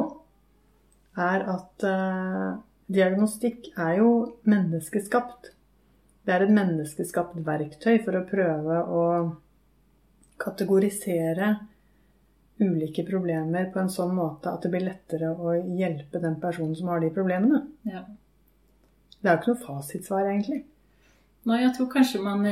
er 1.20 1.46
at 1.56 1.86
uh, 1.88 2.62
diagnostikk 2.94 3.72
er 3.74 3.98
jo 4.00 4.14
menneskeskapt. 4.50 5.52
Det 6.24 6.36
er 6.36 6.46
et 6.46 6.56
menneskeskapt 6.56 7.40
verktøy 7.46 7.98
for 8.06 8.18
å 8.20 8.28
prøve 8.30 8.80
å 8.88 9.04
kategorisere 10.44 11.56
ulike 12.64 13.04
problemer 13.08 13.66
på 13.74 13.82
en 13.82 13.92
sånn 13.92 14.14
måte 14.16 14.52
at 14.52 14.64
det 14.64 14.72
blir 14.74 14.86
lettere 14.86 15.32
å 15.34 15.56
hjelpe 15.56 16.22
den 16.22 16.38
personen 16.42 16.76
som 16.78 16.92
har 16.94 17.02
de 17.04 17.10
problemene. 17.14 17.64
Ja. 17.90 18.06
Det 19.20 19.30
er 19.30 19.36
jo 19.36 19.42
ikke 19.42 19.54
noe 19.54 19.66
fasitsvar, 19.66 20.28
egentlig. 20.30 20.64
Nei, 21.50 21.62
jeg 21.64 21.74
tror 21.78 21.90
kanskje 21.92 22.22
man 22.24 22.46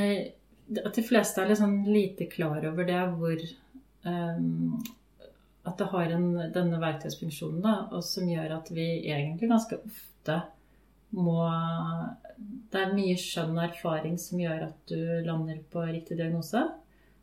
At 0.79 0.95
de 0.95 1.03
fleste 1.03 1.41
er 1.41 1.51
litt 1.51 1.59
sånn 1.59 1.81
lite 1.89 2.29
klar 2.31 2.63
over 2.69 2.87
det, 2.87 3.01
hvor 3.17 3.41
um, 4.07 4.79
at 5.63 5.77
det 5.77 5.89
har 5.91 6.13
en, 6.15 6.27
denne 6.53 6.79
verktøysfunksjonen, 6.81 7.61
da, 7.63 7.75
og 7.93 8.03
som 8.05 8.29
gjør 8.29 8.55
at 8.57 8.71
vi 8.73 8.87
egentlig 9.11 9.51
ganske 9.51 9.77
ofte 9.83 10.41
må 11.11 11.41
Det 12.71 12.79
er 12.79 12.93
mye 12.95 13.17
skjønn 13.19 13.57
og 13.57 13.65
erfaring 13.65 14.15
som 14.21 14.39
gjør 14.39 14.63
at 14.69 14.77
du 14.89 15.01
lander 15.27 15.59
på 15.73 15.83
riktig 15.83 16.15
diagnose. 16.17 16.61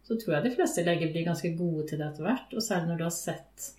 Så 0.05 0.19
tror 0.21 0.37
jeg 0.37 0.45
de 0.45 0.53
fleste 0.55 0.85
leger 0.85 1.11
blir 1.13 1.25
ganske 1.27 1.51
gode 1.57 1.87
til 1.89 1.99
det 2.01 2.11
etter 2.11 2.27
hvert. 2.27 2.53
Og 2.53 2.63
særlig 2.63 2.91
når 2.91 3.01
du 3.01 3.05
har 3.07 3.15
sett, 3.17 3.71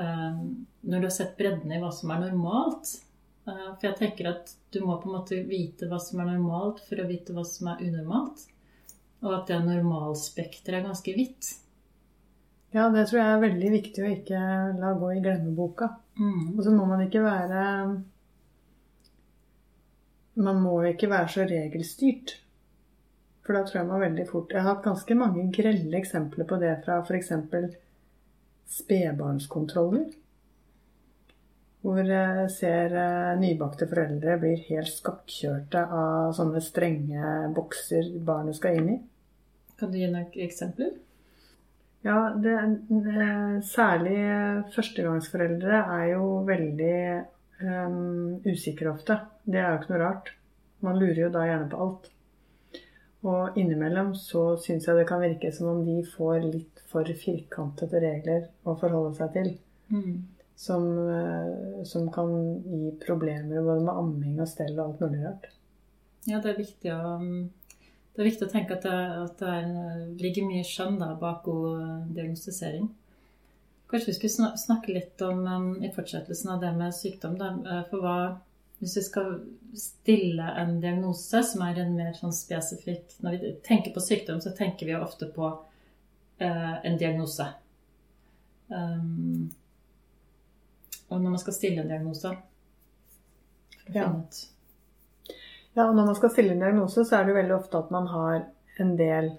um, 0.00 0.40
når 0.80 1.04
du 1.04 1.06
har 1.10 1.14
sett 1.18 1.36
bredden 1.38 1.76
i 1.76 1.82
hva 1.82 1.92
som 1.94 2.14
er 2.14 2.24
normalt. 2.24 2.94
Uh, 3.44 3.68
for 3.76 3.86
jeg 3.90 3.98
tenker 4.00 4.30
at 4.32 4.56
du 4.72 4.80
må 4.82 4.96
på 5.02 5.12
en 5.12 5.18
måte 5.18 5.42
vite 5.46 5.90
hva 5.92 6.00
som 6.02 6.24
er 6.24 6.32
normalt 6.32 6.80
for 6.88 7.04
å 7.04 7.06
vite 7.12 7.36
hva 7.36 7.44
som 7.46 7.70
er 7.74 7.84
unormalt. 7.84 8.46
Og 9.24 9.30
at 9.32 9.48
det 9.48 9.60
normalspekteret 9.64 10.82
er 10.82 10.88
ganske 10.88 11.14
hvitt. 11.16 11.54
Ja, 12.74 12.88
det 12.90 13.06
tror 13.06 13.20
jeg 13.20 13.32
er 13.32 13.44
veldig 13.44 13.68
viktig 13.70 14.02
å 14.02 14.10
ikke 14.10 14.40
la 14.80 14.90
gå 14.98 15.12
i 15.14 15.20
glemmeboka. 15.22 15.92
Mm. 16.18 16.56
Og 16.56 16.64
så 16.66 16.72
må 16.74 16.86
man 16.90 17.04
ikke 17.04 17.22
være 17.22 17.60
Man 20.34 20.58
må 20.62 20.80
ikke 20.88 21.10
være 21.10 21.30
så 21.30 21.46
regelstyrt. 21.46 22.34
For 23.44 23.54
da 23.54 23.62
tror 23.62 23.80
jeg 23.80 23.88
man 23.90 24.02
veldig 24.02 24.26
fort 24.26 24.52
Jeg 24.54 24.64
har 24.64 24.74
hatt 24.74 24.84
ganske 24.86 25.16
mange 25.18 25.46
grelle 25.54 25.98
eksempler 26.00 26.48
på 26.50 26.58
det 26.62 26.74
fra 26.84 26.98
f.eks. 27.04 27.30
spedbarnskontroller. 28.80 30.10
Hvor 31.84 32.00
jeg 32.08 32.50
ser 32.50 32.94
eh, 32.96 33.38
nybakte 33.38 33.86
foreldre 33.86 34.38
blir 34.40 34.62
helt 34.70 34.88
skakkjørte 34.88 35.82
av 35.84 36.30
sånne 36.34 36.62
strenge 36.64 37.34
bokser 37.54 38.08
barnet 38.24 38.56
skal 38.56 38.80
inn 38.80 38.94
i. 38.96 39.02
Kan 39.80 39.90
du 39.90 39.98
gi 39.98 40.08
noen 40.10 40.30
eksempler? 40.46 40.94
Ja, 42.04 42.34
det, 42.36 42.52
eh, 42.52 43.60
særlig 43.64 44.18
førstegangsforeldre 44.74 45.78
er 45.96 46.08
jo 46.10 46.26
veldig 46.44 46.96
um, 47.64 48.42
usikre 48.44 48.90
ofte. 48.92 49.16
Det 49.44 49.60
er 49.60 49.70
jo 49.70 49.78
ikke 49.78 49.94
noe 49.94 50.02
rart. 50.02 50.28
Man 50.84 51.00
lurer 51.00 51.22
jo 51.22 51.30
da 51.32 51.46
gjerne 51.48 51.70
på 51.72 51.80
alt. 51.86 52.10
Og 53.24 53.56
innimellom 53.56 54.12
så 54.20 54.50
syns 54.60 54.84
jeg 54.84 55.00
det 55.00 55.06
kan 55.08 55.24
virke 55.24 55.48
som 55.56 55.70
om 55.72 55.80
de 55.86 56.02
får 56.04 56.44
litt 56.44 56.84
for 56.92 57.08
firkantede 57.08 58.02
regler 58.04 58.50
å 58.68 58.76
forholde 58.76 59.14
seg 59.16 59.32
til. 59.38 59.50
Mm. 59.88 60.18
Som, 60.60 60.84
uh, 61.08 61.80
som, 61.88 62.10
kan 62.12 62.30
gi 62.68 62.92
problemer 63.00 63.64
både 63.64 63.80
med 63.80 63.96
amming 63.96 64.36
og 64.44 64.50
stell 64.52 64.76
og 64.76 64.84
alt 64.90 65.06
mulig 65.06 65.24
rart. 65.24 65.48
Ja, 66.28 66.44
det 66.44 66.52
er 66.52 66.60
viktig 66.60 66.92
å 66.92 67.16
det 68.14 68.22
er 68.22 68.28
viktig 68.28 68.46
å 68.46 68.50
tenke 68.52 68.76
at 68.76 68.84
det, 68.86 68.98
at 69.24 69.40
det 69.40 69.48
er, 69.50 69.70
ligger 70.22 70.46
mye 70.46 70.66
skjønn 70.66 71.00
da, 71.00 71.08
bak 71.18 71.42
god 71.48 72.12
diagnostisering. 72.14 72.86
Kanskje 73.90 74.12
vi 74.12 74.14
skulle 74.18 74.52
snakke 74.58 74.94
litt 74.94 75.22
om 75.26 75.42
um, 75.46 75.66
i 75.82 75.90
fortsettelsen 75.92 76.52
av 76.54 76.62
det 76.62 76.70
med 76.78 76.94
sykdom. 76.94 77.34
Da. 77.38 77.50
Eh, 77.70 77.82
for 77.90 78.04
hva, 78.04 78.14
hvis 78.78 78.94
vi 79.00 79.02
skal 79.08 79.34
stille 79.78 80.46
en 80.62 80.78
diagnose 80.82 81.42
som 81.50 81.66
er 81.66 81.82
en 81.82 81.92
mer 81.98 82.14
sånn 82.14 82.32
spesifikk 82.34 83.16
Når 83.26 83.36
vi 83.42 83.52
tenker 83.66 83.94
på 83.94 84.02
sykdom, 84.02 84.40
så 84.42 84.54
tenker 84.54 84.86
vi 84.86 84.94
jo 84.94 85.02
ofte 85.02 85.28
på 85.34 85.50
uh, 85.50 86.74
en 86.86 86.98
diagnose. 86.98 87.50
Um, 88.70 89.50
og 91.10 91.18
når 91.20 91.30
man 91.34 91.42
skal 91.42 91.58
stille 91.58 91.82
en 91.82 91.90
diagnose 91.90 92.30
for 93.84 93.90
å 93.90 93.94
Ja. 93.94 94.06
finne 94.06 94.24
ut 94.24 94.44
Ja, 95.74 95.88
og 95.88 95.96
når 95.96 96.06
man 96.06 96.14
skal 96.14 96.30
stille 96.30 96.54
en 96.54 96.62
diagnose, 96.62 97.04
så 97.04 97.16
er 97.18 97.26
det 97.26 97.34
veldig 97.34 97.54
ofte 97.56 97.78
at 97.78 97.90
man 97.90 98.06
har 98.06 98.44
en 98.80 98.94
del 98.98 99.32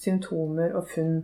symptomer 0.00 0.74
og 0.74 0.88
funn 0.90 1.16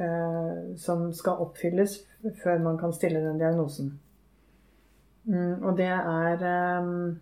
eh, 0.00 0.76
som 0.80 1.10
skal 1.16 1.42
oppfylles 1.44 1.98
før 2.42 2.62
man 2.64 2.78
kan 2.80 2.94
stille 2.96 3.20
den 3.24 3.40
diagnosen. 3.40 3.92
Mm, 5.26 5.62
og 5.62 5.76
det 5.76 5.88
er 5.90 6.42
ehm, 6.46 7.18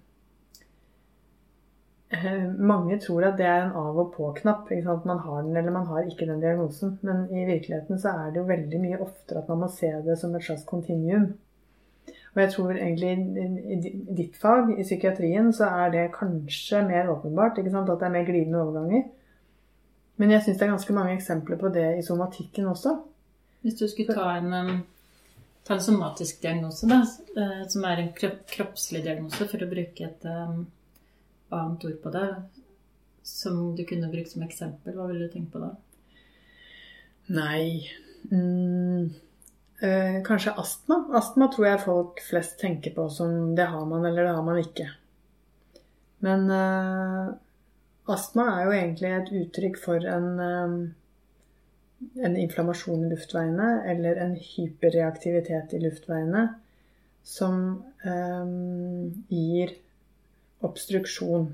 eh, 2.12 2.42
Mange 2.58 2.98
tror 3.00 3.24
at 3.30 3.38
det 3.38 3.46
er 3.48 3.62
en 3.64 3.76
av- 3.80 3.98
og 3.98 4.12
på-knapp. 4.16 4.70
at? 4.70 5.06
Man 5.06 5.18
har 5.18 5.42
den 5.42 5.56
eller 5.56 5.72
man 5.72 5.86
har 5.86 6.02
ikke 6.02 6.26
den 6.26 6.40
diagnosen. 6.40 6.98
Men 7.02 7.26
i 7.30 7.44
virkeligheten 7.44 7.98
så 7.98 8.08
er 8.08 8.30
det 8.30 8.42
jo 8.42 8.46
veldig 8.52 8.80
mye 8.80 9.00
oftere 9.00 9.38
at 9.38 9.48
man 9.48 9.58
må 9.58 9.68
se 9.68 9.90
det 10.04 10.18
som 10.18 10.34
et 10.34 10.44
slags 10.44 10.64
kontinuum. 10.64 11.32
Og 12.34 12.40
jeg 12.42 12.50
tror 12.52 12.70
egentlig 12.70 13.10
i- 13.14 14.14
ditt 14.16 14.36
fag, 14.36 14.72
i 14.78 14.82
psykiatrien, 14.82 15.52
så 15.52 15.64
er 15.64 15.90
det 15.90 16.12
kanskje 16.12 16.86
mer 16.88 17.08
åpenbart. 17.08 17.58
At 17.58 17.64
det 17.64 17.74
er 17.74 18.08
mer 18.08 18.24
glidende 18.24 18.62
overganger. 18.62 19.04
Men 20.16 20.30
jeg 20.30 20.42
syns 20.42 20.58
det 20.58 20.62
er 20.62 20.72
ganske 20.72 20.92
mange 20.92 21.14
eksempler 21.16 21.56
på 21.58 21.68
det 21.74 21.98
i 21.98 22.02
somatikken 22.02 22.66
også. 22.70 22.96
Hvis 23.62 23.74
du 23.74 23.88
skulle 23.88 24.14
ta 24.14 24.36
en, 24.38 24.52
um, 24.52 24.82
ta 25.64 25.74
en 25.74 25.80
somatisk 25.80 26.42
diagnose, 26.42 26.88
da, 26.88 27.00
eh, 27.36 27.68
som 27.68 27.84
er 27.84 27.96
en 27.96 28.12
kropp, 28.12 28.46
kroppslig 28.46 29.02
diagnose, 29.02 29.48
for 29.48 29.58
å 29.58 29.70
bruke 29.70 30.04
et 30.04 30.24
um, 30.24 30.66
annet 31.52 31.84
ord 31.84 31.98
på 32.02 32.12
det, 32.12 32.28
som 33.22 33.76
du 33.76 33.84
kunne 33.84 34.10
brukt 34.12 34.30
som 34.30 34.42
eksempel, 34.42 34.94
hva 34.94 35.06
ville 35.08 35.28
du 35.28 35.32
tenke 35.32 35.52
på 35.52 35.62
da? 35.64 35.70
Nei 37.34 37.88
mm, 38.30 39.10
eh, 39.82 40.22
Kanskje 40.24 40.52
astma. 40.60 41.04
Astma 41.18 41.48
tror 41.52 41.66
jeg 41.68 41.84
folk 41.84 42.20
flest 42.28 42.58
tenker 42.60 42.94
på 42.96 43.08
som 43.10 43.54
det 43.56 43.66
har 43.70 43.86
man 43.86 44.04
eller 44.04 44.24
det 44.24 44.34
har 44.36 44.44
man 44.46 44.60
ikke. 44.60 44.88
Men 46.24 46.50
eh, 46.50 47.32
astma 48.14 48.48
er 48.54 48.66
jo 48.66 48.76
egentlig 48.78 49.14
et 49.14 49.32
uttrykk 49.42 49.80
for 49.82 50.08
en, 50.16 50.28
eh, 50.40 50.76
en 52.28 52.36
inflammasjon 52.44 53.06
i 53.06 53.12
luftveiene 53.12 53.70
eller 53.92 54.20
en 54.24 54.36
hyperreaktivitet 54.40 55.76
i 55.76 55.82
luftveiene 55.84 56.46
som 57.24 57.60
eh, 58.04 58.54
gir 59.32 59.76
obstruksjon. 60.64 61.48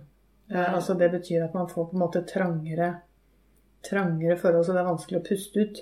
Eh, 0.51 0.75
altså 0.75 0.95
det 0.99 1.13
betyr 1.15 1.47
at 1.47 1.55
man 1.55 1.71
får 1.71 1.91
på 1.91 1.97
en 1.99 2.05
måte 2.05 2.27
trangere 2.27 2.97
trangere 3.81 4.37
forhold, 4.37 4.67
så 4.67 4.75
det 4.75 4.83
er 4.83 4.91
vanskelig 4.91 5.21
å 5.21 5.27
puste 5.27 5.65
ut. 5.65 5.81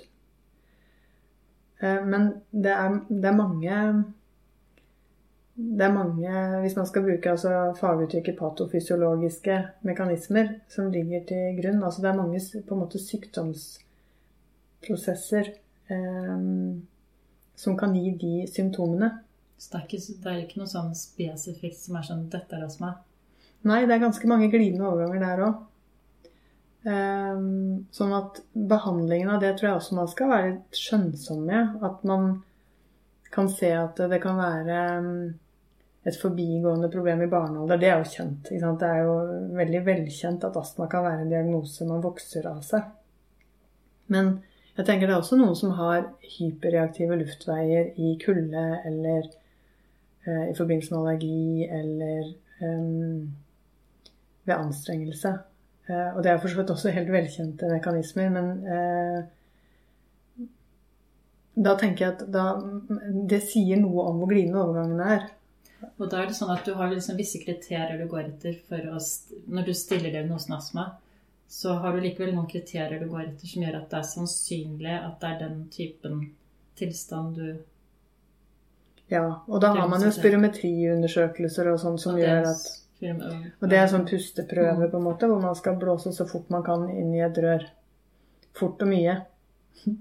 Eh, 1.81 2.05
Men 2.05 2.33
det 2.51 2.71
er, 2.71 2.99
det 3.09 3.25
er 3.25 3.37
mange 3.37 4.03
det 5.59 5.83
er 5.83 5.91
mange, 5.91 6.31
hvis 6.63 6.77
man 6.77 6.85
skal 6.87 7.03
bruke 7.03 7.29
altså 7.29 7.73
faguttrykket 7.75 8.37
patofysiologiske 8.39 9.67
mekanismer 9.83 10.47
som 10.71 10.91
ligger 10.91 11.23
til 11.27 11.57
grunn. 11.57 11.83
Altså 11.83 12.01
det 12.01 12.09
er 12.09 12.15
mange 12.15 12.39
på 12.67 12.75
en 12.75 12.79
måte 12.79 12.99
sykdomsprosesser 13.03 15.49
eh, 15.91 16.39
som 17.59 17.77
kan 17.77 17.95
gi 17.95 18.17
de 18.21 18.47
symptomene. 18.47 19.09
Så 19.59 19.69
det 19.73 19.79
er 19.79 19.85
ikke, 19.89 20.13
det 20.23 20.29
er 20.31 20.37
ikke 20.45 20.59
noe 20.61 20.71
sånn 20.71 20.93
spesifikt 20.95 21.81
som 21.81 21.97
er 21.99 22.05
sånn 22.07 22.29
'dette 22.31 22.55
er 22.55 22.63
astma'. 22.63 22.93
Nei, 23.67 23.81
det 23.83 23.93
er 23.97 24.05
ganske 24.05 24.29
mange 24.31 24.47
glidende 24.47 24.87
overganger 24.87 25.19
der 25.25 25.43
òg. 25.43 25.53
Sånn 26.83 28.13
at 28.15 28.39
behandlingen 28.53 29.29
av 29.33 29.41
det 29.43 29.57
tror 29.57 29.67
jeg 29.67 29.79
også 29.81 29.97
man 29.97 30.11
skal 30.11 30.31
være 30.31 30.51
litt 30.53 30.79
skjønnsom 30.79 31.41
med. 31.47 31.75
At 31.83 32.05
man 32.07 32.29
kan 33.33 33.49
se 33.51 33.71
at 33.75 33.99
det 34.09 34.21
kan 34.23 34.39
være 34.39 34.77
um, 35.03 35.09
et 36.07 36.17
forbigående 36.17 36.89
problem 36.91 37.21
i 37.21 37.29
barnealder. 37.31 37.81
Det 37.81 37.89
er 37.89 37.99
jo 37.99 38.13
kjent. 38.13 38.51
Det 38.51 38.91
er 38.91 39.01
jo 39.03 39.17
veldig 39.59 39.81
velkjent 39.85 40.45
at 40.47 40.57
astma 40.59 40.87
kan 40.91 41.05
være 41.05 41.25
en 41.25 41.33
diagnose 41.33 41.87
man 41.89 42.03
vokser 42.03 42.47
av 42.49 42.63
seg. 42.65 42.87
Men 44.09 44.39
jeg 44.77 44.87
tenker 44.87 45.09
det 45.09 45.17
er 45.17 45.19
også 45.19 45.37
noen 45.37 45.57
som 45.59 45.75
har 45.77 46.07
hyperreaktive 46.37 47.19
luftveier 47.19 47.91
i 47.99 48.15
kulde 48.23 48.65
eller 48.87 49.27
eh, 50.23 50.45
i 50.49 50.55
forbindelse 50.57 50.95
med 50.95 51.01
allergi 51.01 51.67
eller 51.67 52.31
um, 52.63 53.27
ved 54.47 54.55
anstrengelse. 54.55 55.35
Eh, 55.89 56.09
og 56.15 56.21
det 56.23 56.31
er 56.31 56.39
for 56.41 56.51
så 56.51 56.61
vidt 56.61 56.71
også 56.73 56.93
helt 56.93 57.11
velkjente 57.13 57.69
mekanismer, 57.71 58.29
men 58.33 58.49
eh, 58.69 60.45
da 61.59 61.75
tenker 61.79 62.05
jeg 62.05 62.15
at 62.15 62.23
da, 62.31 62.45
det 63.29 63.41
sier 63.43 63.81
noe 63.81 64.05
om 64.11 64.21
hvor 64.21 64.31
glidende 64.31 64.61
overgangen 64.61 65.01
er. 65.03 65.27
Og 65.97 66.09
da 66.11 66.21
er 66.21 66.29
det 66.29 66.37
sånn 66.37 66.51
at 66.53 66.65
du 66.67 66.73
har 66.75 66.91
liksom 66.91 67.17
visse 67.19 67.39
kriterier 67.41 67.99
du 67.99 68.07
går 68.11 68.25
etter 68.33 68.57
for 68.67 68.83
å 68.91 68.97
Når 69.47 69.69
du 69.69 69.73
stiller 69.75 70.11
diagnosen 70.11 70.57
astma, 70.57 70.89
så 71.49 71.77
har 71.81 71.95
du 71.95 72.03
likevel 72.03 72.33
noen 72.35 72.49
kriterier 72.51 72.99
du 72.99 73.07
går 73.09 73.29
etter 73.29 73.49
som 73.49 73.63
gjør 73.63 73.79
at 73.79 73.89
det 73.89 73.99
er 73.99 74.09
sannsynlig 74.11 74.95
at 74.97 75.15
det 75.21 75.29
er 75.29 75.39
den 75.45 75.61
typen 75.73 76.21
tilstand 76.79 77.39
du 77.39 77.47
Ja, 79.09 79.23
og 79.47 79.57
da 79.63 79.71
har 79.73 79.87
man 79.89 80.03
jo 80.05 80.11
spirometriundersøkelser 80.13 81.71
og 81.71 81.79
sånn 81.81 81.97
som 81.97 82.19
og 82.19 82.21
gjør 82.21 82.51
at 82.51 82.67
Og 83.61 83.71
det 83.71 83.79
er 83.79 83.87
sånn 83.91 84.07
pusteprøve, 84.09 84.89
på 84.91 84.99
en 84.99 85.05
måte, 85.05 85.29
hvor 85.29 85.39
man 85.43 85.55
skal 85.55 85.77
blåse 85.79 86.11
så 86.15 86.27
fort 86.27 86.49
man 86.51 86.65
kan 86.65 86.87
inn 86.91 87.13
i 87.15 87.23
et 87.23 87.37
rør. 87.39 87.63
Fort 88.59 88.81
og 88.83 88.91
mye. 88.91 89.15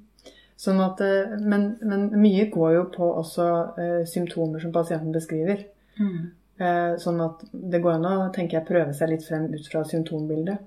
Sånn 0.59 0.81
at, 0.83 0.99
eh, 1.07 1.37
men, 1.39 1.69
men 1.87 2.09
mye 2.19 2.49
går 2.51 2.73
jo 2.75 2.81
på 2.91 3.09
også 3.21 3.45
uh, 3.77 4.01
symptomer 4.11 4.59
som 4.59 4.73
pasienten 4.75 5.13
beskriver. 5.15 5.61
Mm. 6.01 6.33
Uh, 6.59 6.97
sånn 6.99 7.21
at 7.23 7.45
det 7.53 7.79
går 7.85 7.93
an 8.01 8.09
å 8.09 8.15
tenker 8.35 8.59
jeg, 8.59 8.67
prøve 8.67 8.97
seg 8.99 9.13
litt 9.13 9.23
frem 9.23 9.45
ut 9.53 9.69
fra 9.71 9.85
symptombildet. 9.87 10.65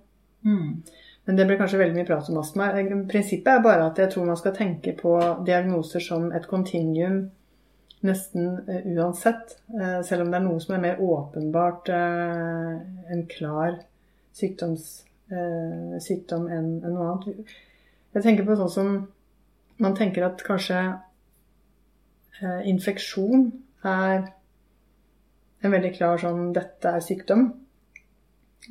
Mm. 0.48 0.70
Men 1.28 1.36
det 1.36 1.48
blir 1.50 1.60
kanskje 1.60 1.82
veldig 1.82 1.98
mye 1.98 2.08
prat 2.08 2.30
om 2.32 2.40
astma. 2.40 2.70
Prinsippet 3.12 3.52
er 3.52 3.66
bare 3.68 3.90
at 3.90 4.00
jeg 4.00 4.14
tror 4.14 4.32
man 4.32 4.40
skal 4.40 4.56
tenke 4.56 4.96
på 4.96 5.18
diagnoser 5.44 6.08
som 6.08 6.32
et 6.32 6.48
kontinuum 6.48 7.26
nesten 8.02 8.70
eh, 8.70 8.86
uansett. 8.98 9.58
Eh, 9.82 10.02
selv 10.06 10.26
om 10.26 10.32
det 10.32 10.40
er 10.40 10.46
noe 10.46 10.62
som 10.64 10.76
er 10.76 10.84
mer 10.84 11.02
åpenbart 11.04 11.92
eh, 11.94 12.76
en 13.14 13.24
klar 13.32 13.80
sykdoms, 14.38 14.92
sykdom 16.04 16.50
enn 16.52 16.82
noe 16.84 17.06
annet. 17.08 17.52
Jeg 18.12 18.24
tenker 18.26 18.44
på 18.44 18.58
sånn 18.60 18.72
som 18.72 18.90
Man 19.82 19.96
tenker 19.98 20.26
at 20.28 20.42
kanskje 20.44 20.78
infeksjon 22.68 23.46
er 23.88 24.28
en 25.64 25.74
veldig 25.74 25.94
klar 25.96 26.20
sånn 26.20 26.52
Dette 26.54 26.92
er 26.98 27.06
sykdom. 27.06 27.48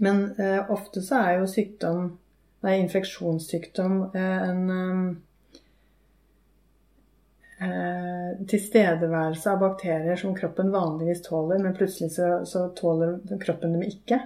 Men 0.04 0.20
ofte 0.68 1.00
så 1.02 1.22
er 1.22 1.38
jo 1.40 1.48
sykdom 1.48 2.12
Nei, 2.60 2.76
infeksjonssykdom 2.82 3.96
en 4.12 4.62
eh, 7.60 8.46
tilstedeværelse 8.50 9.52
av 9.52 9.60
bakterier 9.62 10.16
som 10.16 10.34
kroppen 10.36 10.72
vanligvis 10.72 11.22
tåler, 11.26 11.60
men 11.62 11.76
plutselig 11.76 12.12
så, 12.16 12.32
så 12.48 12.68
tåler 12.76 13.18
kroppen 13.42 13.76
dem 13.76 13.86
ikke. 13.86 14.20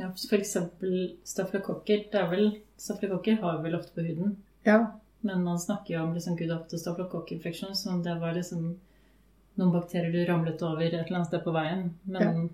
Ja, 0.00 0.10
for 0.16 0.38
eksempel 0.38 1.16
stafylokokker. 1.28 2.06
Det 2.12 2.20
er 2.20 2.28
vel, 2.30 2.52
stafylokokker 2.80 3.40
har 3.42 3.58
vi 3.58 3.68
vel 3.68 3.78
ofte 3.80 3.94
på 3.96 4.06
huden. 4.06 4.36
Ja, 4.68 4.80
Men 5.20 5.42
man 5.44 5.58
snakker 5.60 5.94
jo 5.94 6.02
om 6.02 6.14
liksom 6.16 6.36
good 6.36 6.52
ofte 6.54 6.78
stafylokokkinfeksjon, 6.80 7.74
som 7.76 8.02
det 8.02 8.14
var 8.22 8.32
liksom 8.32 8.70
noen 9.60 9.72
bakterier 9.74 10.14
du 10.14 10.22
ramlet 10.24 10.62
over 10.64 10.86
et 10.86 10.94
eller 10.94 11.18
annet 11.18 11.28
sted 11.28 11.42
på 11.44 11.52
veien. 11.52 11.90
Men 12.08 12.46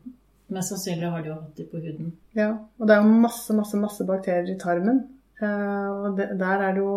mest 0.50 0.72
sannsynlig 0.72 1.10
har 1.12 1.22
de 1.22 1.30
jo 1.30 1.36
hatt 1.36 1.60
de 1.60 1.66
på 1.70 1.78
huden. 1.84 2.16
ja. 2.34 2.48
Og 2.78 2.88
det 2.88 2.96
er 2.96 3.04
jo 3.04 3.20
masse, 3.22 3.54
masse, 3.54 3.78
masse 3.78 4.06
bakterier 4.08 4.50
i 4.50 4.58
tarmen. 4.58 5.04
Eh, 5.40 5.88
og 5.90 6.16
det, 6.16 6.30
der 6.40 6.62
er 6.64 6.72
det 6.72 6.80
jo 6.80 6.92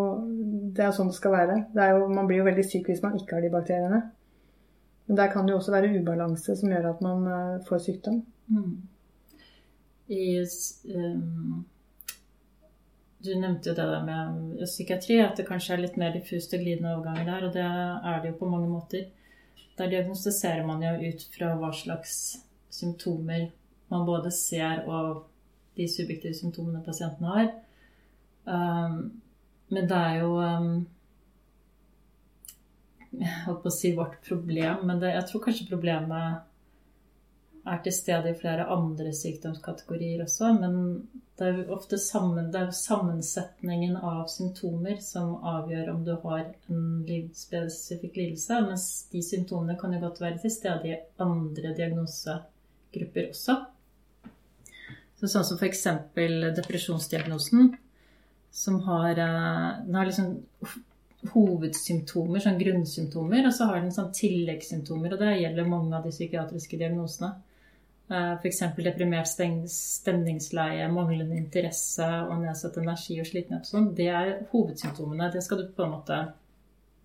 Det 0.76 0.86
er 0.86 0.94
sånn 0.96 1.10
det 1.12 1.18
skal 1.18 1.36
være. 1.36 1.58
Det 1.74 1.90
jo, 1.92 2.06
man 2.14 2.30
blir 2.30 2.42
jo 2.42 2.48
veldig 2.48 2.66
syk 2.68 2.88
hvis 2.88 3.04
man 3.04 3.18
ikke 3.20 3.36
har 3.36 3.44
de 3.44 3.52
bakteriene. 3.54 4.00
Men 5.10 5.18
der 5.18 5.32
kan 5.34 5.48
det 5.48 5.56
jo 5.56 5.58
også 5.58 5.74
være 5.74 5.90
ubalanse 5.98 6.56
som 6.56 6.72
gjør 6.72 6.92
at 6.92 7.00
man 7.02 7.26
uh, 7.26 7.62
får 7.66 7.80
sykdom. 7.88 8.20
Mm. 8.54 8.76
I, 10.14 10.26
um, 10.94 11.64
du 13.26 13.32
nevnte 13.34 13.72
jo 13.72 13.78
det 13.78 13.88
der 13.90 14.06
med 14.06 14.62
psykiatri, 14.70 15.18
at 15.24 15.38
det 15.38 15.48
kanskje 15.48 15.74
er 15.76 15.82
litt 15.82 15.98
mer 15.98 16.14
diffust 16.14 16.54
og 16.54 16.62
glidende 16.62 16.94
overganger 16.94 17.26
der, 17.26 17.48
og 17.48 17.58
det 17.58 17.66
er 17.66 18.22
det 18.22 18.32
jo 18.32 18.38
på 18.44 18.52
mange 18.54 18.70
måter. 18.70 19.10
Der 19.82 19.90
diagnostiserer 19.90 20.62
man 20.68 20.86
jo 20.86 21.10
ut 21.10 21.26
fra 21.34 21.56
hva 21.58 21.72
slags 21.74 22.14
symptomer 22.70 23.50
man 23.90 24.06
både 24.06 24.32
ser 24.32 24.86
og 24.86 25.26
de 25.78 25.88
subjektive 25.90 26.38
symptomene 26.38 26.84
pasienten 26.86 27.26
har. 27.26 27.50
Um, 28.46 29.22
men 29.70 29.90
det 29.90 29.98
er 29.98 30.16
jo 30.24 30.30
um, 30.42 30.70
Jeg 33.14 33.34
holdt 33.46 33.64
på 33.64 33.70
å 33.70 33.74
si 33.74 33.92
vårt 33.98 34.20
problem, 34.26 34.86
men 34.90 35.02
det, 35.02 35.14
jeg 35.16 35.28
tror 35.30 35.44
kanskje 35.48 35.70
problemet 35.70 36.46
er 37.70 37.80
til 37.84 37.94
stede 37.94 38.32
i 38.32 38.38
flere 38.38 38.68
andre 38.72 39.12
sykdomskategorier 39.16 40.22
også. 40.24 40.52
Men 40.62 40.76
det 41.40 41.48
er 41.48 41.58
jo 41.58 41.76
ofte 41.76 41.98
sammen, 42.02 42.50
er 42.56 42.72
sammensetningen 42.76 43.98
av 43.98 44.28
symptomer 44.32 45.00
som 45.04 45.36
avgjør 45.54 45.92
om 45.94 46.06
du 46.06 46.14
har 46.24 46.46
en 46.72 47.32
spesifikk 47.36 48.18
lidelse. 48.18 48.62
Mens 48.68 48.88
de 49.12 49.24
symptomene 49.26 49.78
kan 49.80 49.94
jo 49.96 50.02
godt 50.06 50.22
være 50.24 50.42
til 50.44 50.54
stede 50.54 50.90
i 50.92 50.98
andre 51.24 51.76
diagnosegrupper 51.78 53.30
også. 53.34 53.60
Så 55.20 55.28
sånn 55.28 55.46
som 55.48 55.60
f.eks. 55.60 55.86
depresjonsdiagnosen, 56.16 57.74
som 58.52 58.82
har, 58.82 59.12
eh, 59.12 59.86
den 59.86 59.96
har 59.96 60.06
liksom 60.06 60.40
hovedsymptomer, 61.34 62.40
sånn 62.40 62.60
grunnsymptomer, 62.60 63.46
og 63.46 63.54
så 63.54 63.68
har 63.70 63.82
den 63.82 63.92
sånn 63.92 64.12
tilleggssymptomer. 64.16 65.14
Og 65.14 65.20
det 65.20 65.36
gjelder 65.42 65.68
mange 65.68 65.96
av 65.96 66.04
de 66.04 66.14
psykiatriske 66.14 66.80
diagnosene. 66.80 67.34
Eh, 68.10 68.32
F.eks. 68.40 68.62
deprimert 68.78 69.28
stemningsleie, 69.28 70.88
manglende 70.92 71.38
interesse 71.38 72.08
og 72.26 72.40
nedsatt 72.42 72.78
energi 72.78 73.20
og 73.20 73.28
slitenhet. 73.28 73.68
sånn. 73.68 73.94
Det 73.96 74.08
er 74.08 74.48
hovedsymptomene. 74.52 75.32
Det 75.32 75.44
skal 75.44 75.58
du 75.58 75.68
på 75.68 75.84
en 75.84 75.92
måte 75.92 76.34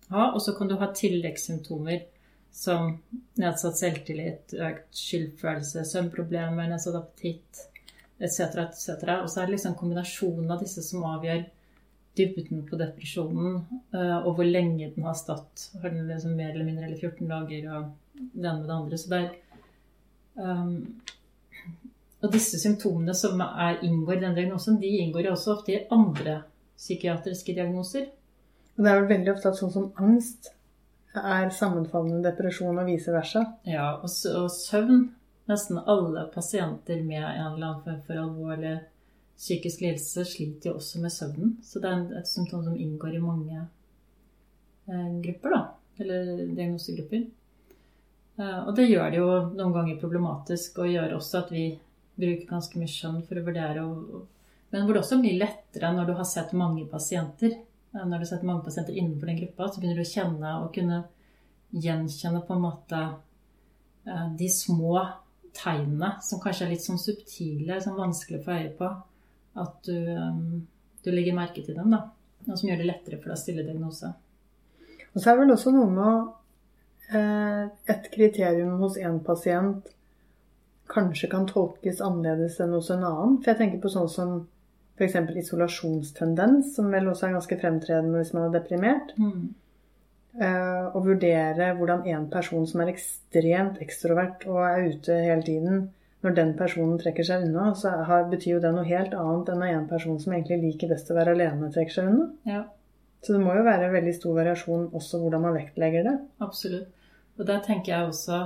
ha. 0.09 0.31
Og 0.33 0.41
så 0.41 0.57
kan 0.57 0.67
du 0.67 0.77
ha 0.77 0.87
tilleggssymptomer 0.87 2.05
som 2.51 3.01
nedsatt 3.37 3.77
selvtillit, 3.77 4.53
økt 4.53 4.95
skyldfølelse, 4.95 5.83
søvnproblemer, 5.83 6.69
nedsatt 6.71 6.95
appetitt 6.95 7.67
etc. 8.19 8.39
etc. 8.67 8.89
Og 9.21 9.29
så 9.29 9.41
er 9.41 9.47
det 9.47 9.57
liksom 9.57 9.77
kombinasjonen 9.79 10.51
av 10.51 10.63
disse 10.63 10.83
som 10.85 11.05
avgjør 11.09 11.45
dybden 12.15 12.63
på 12.69 12.79
depresjonen, 12.79 13.59
eh, 13.93 14.17
og 14.21 14.37
hvor 14.37 14.47
lenge 14.47 14.91
den 14.95 15.07
har 15.07 15.17
stått. 15.19 15.69
Har 15.81 15.89
den 15.89 16.07
liksom 16.07 16.35
mer 16.37 16.53
eller 16.53 16.67
mindre 16.67 16.87
eller 16.87 17.01
14 17.01 17.27
dager 17.27 17.69
og 17.75 17.89
det 18.15 18.47
ene 18.47 18.59
med 18.61 18.69
det 18.69 18.75
andre. 18.75 18.97
Så 18.97 19.11
det 19.11 19.21
er 19.21 19.31
um, 20.35 21.01
Og 22.23 22.31
disse 22.33 22.57
symptomene 22.57 23.13
som 23.13 23.41
er, 23.43 23.81
inngår 23.85 24.15
i 24.17 24.21
den 24.23 24.35
diagnosen, 24.37 24.79
de 24.81 24.87
inngår 25.03 25.27
jo 25.27 25.33
også 25.35 25.57
ofte 25.57 25.73
i 25.75 25.83
andre 25.91 26.39
psykiatriske 26.77 27.53
diagnoser. 27.53 28.07
Og 28.75 28.83
det 28.83 28.91
er 28.91 29.01
vel 29.01 29.11
veldig 29.11 29.33
ofte 29.35 29.51
at 29.51 29.59
sånn 29.59 29.73
som 29.73 29.91
angst 30.01 30.49
er 31.15 31.51
sammenfallende 31.53 32.23
depresjon 32.25 32.79
og 32.81 32.89
vice 32.89 33.13
versa. 33.13 33.45
Ja, 33.67 33.91
og, 33.99 34.09
og 34.09 34.49
søvn. 34.51 35.05
Nesten 35.45 35.77
alle 35.77 36.25
pasienter 36.33 37.03
med 37.03 37.23
en 37.23 37.53
eller 37.53 37.67
annen 37.67 37.83
form 37.83 38.01
for 38.07 38.17
alvorlig 38.17 38.79
psykisk 39.37 39.81
lidelse 39.81 40.25
sliter 40.25 40.71
jo 40.71 40.77
også 40.79 41.01
med 41.03 41.13
søvnen. 41.13 41.55
Så 41.63 41.81
det 41.83 41.91
er 41.91 42.19
et 42.19 42.29
symptom 42.29 42.63
som 42.65 42.77
inngår 42.77 43.17
i 43.17 43.23
mange 43.23 43.57
eh, 43.59 45.09
grupper, 45.25 45.53
da. 45.53 45.63
Eller 46.01 46.29
diagnosegrupper. 46.55 47.25
Eh, 48.39 48.61
og 48.63 48.71
det 48.77 48.87
gjør 48.89 49.11
det 49.11 49.19
jo 49.19 49.27
noen 49.51 49.75
ganger 49.75 49.99
problematisk, 50.01 50.79
og 50.81 50.89
gjør 50.91 51.17
også 51.17 51.43
at 51.43 51.51
vi 51.53 51.67
bruker 52.15 52.47
ganske 52.49 52.79
mye 52.79 52.91
skjønn 52.91 53.21
for 53.27 53.37
å 53.37 53.43
vurdere. 53.45 53.83
Men 54.71 54.87
hvor 54.87 54.95
det 54.95 55.03
også 55.03 55.19
blir 55.21 55.37
lettere 55.37 55.91
når 55.93 56.09
du 56.09 56.15
har 56.17 56.29
sett 56.29 56.55
mange 56.57 56.87
pasienter. 56.89 57.59
Eh, 57.93 58.01
når 58.01 58.15
du 58.15 58.23
har 58.23 58.31
sett 58.31 58.47
mange 58.47 58.65
pasienter 58.65 58.97
innenfor 58.97 59.29
den 59.29 59.43
gruppa, 59.43 59.69
så 59.69 59.83
begynner 59.83 60.01
du 60.01 60.07
å 60.07 60.13
kjenne 60.15 60.55
og 60.63 60.73
kunne 60.73 61.03
gjenkjenne 61.75 62.41
på 62.47 62.55
en 62.55 62.65
måte 62.65 63.05
de 64.37 64.45
små 64.53 64.99
tegnene 65.55 66.15
som 66.25 66.41
kanskje 66.43 66.67
er 66.67 66.73
litt 66.73 66.85
sånn 66.85 67.01
subtile, 67.01 67.79
sånn 67.81 67.97
vanskelig 67.99 68.41
å 68.41 68.45
få 68.45 68.59
øye 68.59 68.71
på 68.77 68.91
at 69.63 69.87
du, 69.87 69.97
um, 70.11 70.61
du, 71.03 71.11
legger 71.13 71.37
merke 71.37 71.63
til 71.63 71.77
dem, 71.77 71.93
da. 71.95 72.01
Noe 72.45 72.59
som 72.59 72.69
gjør 72.69 72.81
det 72.81 72.89
lettere 72.89 73.19
for 73.19 73.31
deg 73.31 73.37
å 73.37 73.41
stille 73.41 73.65
diagnose. 73.65 74.11
Og 75.13 75.21
så 75.21 75.29
er 75.29 75.37
det 75.37 75.43
vel 75.45 75.53
også 75.55 75.71
noe 75.73 75.91
med 75.91 76.05
å 76.05 76.15
eh, 77.15 77.61
Et 77.93 78.09
kriterium 78.13 78.75
hos 78.81 78.97
én 78.99 79.21
pasient 79.23 79.87
kanskje 80.91 81.29
kan 81.31 81.47
tolkes 81.49 82.01
annerledes 82.03 82.59
enn 82.61 82.75
hos 82.75 82.91
en 82.93 83.05
annen. 83.07 83.39
For 83.41 83.53
jeg 83.53 83.61
tenker 83.61 83.81
på 83.81 83.91
sånn 83.93 84.11
som 84.11 84.33
f.eks. 84.95 85.15
isolasjonstendens, 85.41 86.75
som 86.75 86.91
vel 86.93 87.09
også 87.11 87.27
er 87.27 87.37
ganske 87.37 87.57
fremtredende 87.59 88.21
hvis 88.21 88.33
man 88.35 88.47
er 88.47 88.57
deprimert. 88.59 89.15
Mm. 89.19 89.55
Eh, 90.35 90.85
å 90.91 90.99
vurdere 90.99 91.69
hvordan 91.77 92.01
en 92.11 92.25
person 92.31 92.65
som 92.67 92.81
er 92.83 92.91
ekstremt 92.91 93.77
ekstrovert 93.83 94.41
og 94.49 94.57
er 94.67 94.89
ute 94.91 95.15
hele 95.23 95.45
tiden, 95.47 95.85
når 96.25 96.35
den 96.35 96.51
personen 96.59 96.97
trekker 96.99 97.23
seg 97.27 97.45
unna, 97.45 97.69
så 97.77 97.93
har, 98.09 98.25
betyr 98.31 98.55
jo 98.55 98.63
det 98.63 98.73
noe 98.75 98.87
helt 98.89 99.13
annet 99.15 99.51
enn 99.53 99.61
når 99.61 99.71
en 99.77 99.87
person 99.87 100.17
som 100.19 100.33
egentlig 100.33 100.57
liker 100.63 100.91
best 100.91 101.11
å 101.13 101.15
være 101.15 101.37
alene, 101.37 101.69
trekker 101.71 101.95
seg 101.95 102.09
unna. 102.11 102.27
Ja. 102.49 102.65
Så 103.23 103.35
det 103.35 103.41
må 103.45 103.55
jo 103.55 103.63
være 103.65 103.93
veldig 103.93 104.13
stor 104.17 104.35
variasjon 104.41 104.89
også 104.97 105.21
hvordan 105.23 105.45
man 105.45 105.55
vektlegger 105.55 106.07
det. 106.09 106.15
Absolutt. 106.43 106.91
Og 107.39 107.47
der 107.47 107.63
tenker 107.63 107.93
jeg 107.93 108.09
også 108.09 108.43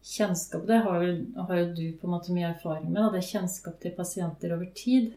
kjennskap 0.00 0.62
Det 0.68 0.78
har 0.80 1.02
jo, 1.04 1.10
har 1.36 1.58
jo 1.58 1.64
du 1.76 1.82
på 2.00 2.08
en 2.08 2.14
måte 2.14 2.32
mye 2.32 2.52
erfaring 2.52 2.88
med. 2.88 3.00
Da. 3.02 3.10
Det 3.16 3.26
kjennskap 3.26 3.80
til 3.82 3.96
pasienter 3.96 4.54
over 4.56 4.68
tid 4.76 5.12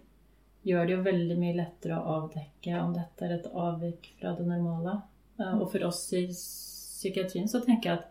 gjør 0.68 0.88
det 0.88 0.96
jo 0.96 1.06
veldig 1.06 1.38
mye 1.40 1.56
lettere 1.60 2.00
å 2.00 2.18
avdekke 2.18 2.80
om 2.80 2.96
dette 2.96 3.28
er 3.28 3.36
et 3.38 3.50
avvik 3.52 4.14
fra 4.20 4.34
det 4.38 4.48
normale. 4.48 5.02
Eh, 5.40 5.54
og 5.58 5.70
for 5.72 5.86
oss 5.90 6.06
i 6.18 6.26
psykiatrien 6.32 7.50
så 7.52 7.62
tenker 7.64 7.90
jeg 7.90 8.02
at 8.02 8.10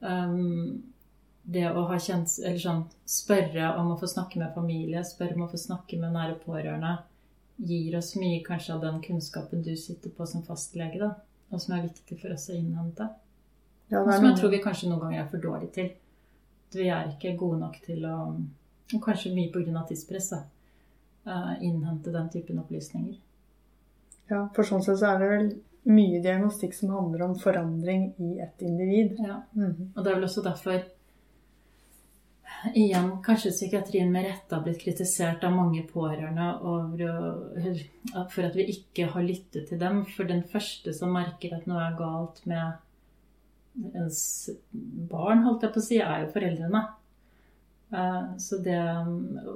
um, 0.00 0.82
det 1.50 1.64
å 1.70 1.86
ha 1.88 1.98
kjent, 1.98 2.36
eller 2.44 2.60
sånn, 2.62 2.84
spørre 3.08 3.72
om 3.80 3.94
å 3.94 3.98
få 4.00 4.10
snakke 4.10 4.40
med 4.42 4.54
familie, 4.54 5.02
spørre 5.06 5.38
om 5.38 5.46
å 5.46 5.50
få 5.50 5.60
snakke 5.60 5.98
med 6.00 6.14
nære 6.14 6.36
pårørende, 6.44 6.98
gir 7.60 7.96
oss 7.98 8.14
mye 8.16 8.44
kanskje 8.44 8.76
av 8.76 8.84
den 8.84 9.00
kunnskapen 9.04 9.64
du 9.64 9.72
sitter 9.76 10.12
på 10.14 10.28
som 10.28 10.44
fastlege, 10.46 11.00
da, 11.00 11.10
og 11.50 11.60
som 11.60 11.74
er 11.76 11.88
viktig 11.88 12.20
for 12.20 12.36
oss 12.36 12.48
å 12.52 12.56
innhente. 12.56 13.08
Ja, 13.90 14.04
og 14.04 14.12
som 14.12 14.28
jeg 14.28 14.38
tror 14.38 14.52
vi 14.52 14.62
kanskje 14.62 14.92
noen 14.92 15.02
ganger 15.02 15.24
er 15.24 15.30
for 15.32 15.42
dårlige 15.42 15.74
til. 15.74 15.90
Vi 16.76 16.86
er 16.86 17.08
ikke 17.10 17.34
gode 17.40 17.58
nok 17.64 17.80
til 17.82 18.04
å 18.06 18.16
og 18.94 19.02
Kanskje 19.04 19.34
mye 19.34 19.52
pga. 19.52 19.84
tidspress. 19.88 20.32
Uh, 21.26 21.62
innhente 21.62 22.12
den 22.12 22.30
typen 22.30 22.58
opplysninger. 22.58 23.18
Ja, 24.30 24.48
for 24.54 24.64
sånn 24.64 24.82
sett 24.82 24.98
så 24.98 25.10
er 25.10 25.18
det 25.20 25.28
vel 25.28 25.50
mye 25.88 26.20
diagnostikk 26.20 26.74
som 26.76 26.92
handler 26.94 27.22
om 27.28 27.36
forandring 27.40 28.10
i 28.20 28.38
et 28.44 28.64
individ. 28.64 29.16
Ja, 29.24 29.42
mm. 29.56 29.92
Og 29.94 30.02
det 30.02 30.10
er 30.10 30.18
vel 30.18 30.28
også 30.28 30.44
derfor 30.44 30.82
igjen 32.76 33.10
kanskje 33.24 33.54
psykiatrien 33.54 34.10
med 34.12 34.26
rette 34.26 34.52
har 34.52 34.64
blitt 34.64 34.82
kritisert 34.82 35.44
av 35.46 35.54
mange 35.54 35.80
pårørende 35.88 36.50
for 38.34 38.44
at 38.44 38.58
vi 38.58 38.66
ikke 38.74 39.08
har 39.14 39.24
lyttet 39.24 39.70
til 39.70 39.80
dem. 39.80 40.02
For 40.16 40.28
den 40.28 40.42
første 40.50 40.92
som 40.96 41.14
merker 41.16 41.56
at 41.56 41.68
noe 41.70 41.82
er 41.86 41.98
galt 41.98 42.42
med 42.50 43.96
ens 43.96 44.22
barn, 44.72 45.44
holdt 45.46 45.64
jeg 45.64 45.74
på 45.74 45.80
å 45.80 45.86
si, 45.86 46.00
er 46.02 46.24
jo 46.24 46.32
foreldrene. 46.34 46.84
Eh, 47.94 48.24
så 48.42 48.58
det, 48.62 48.78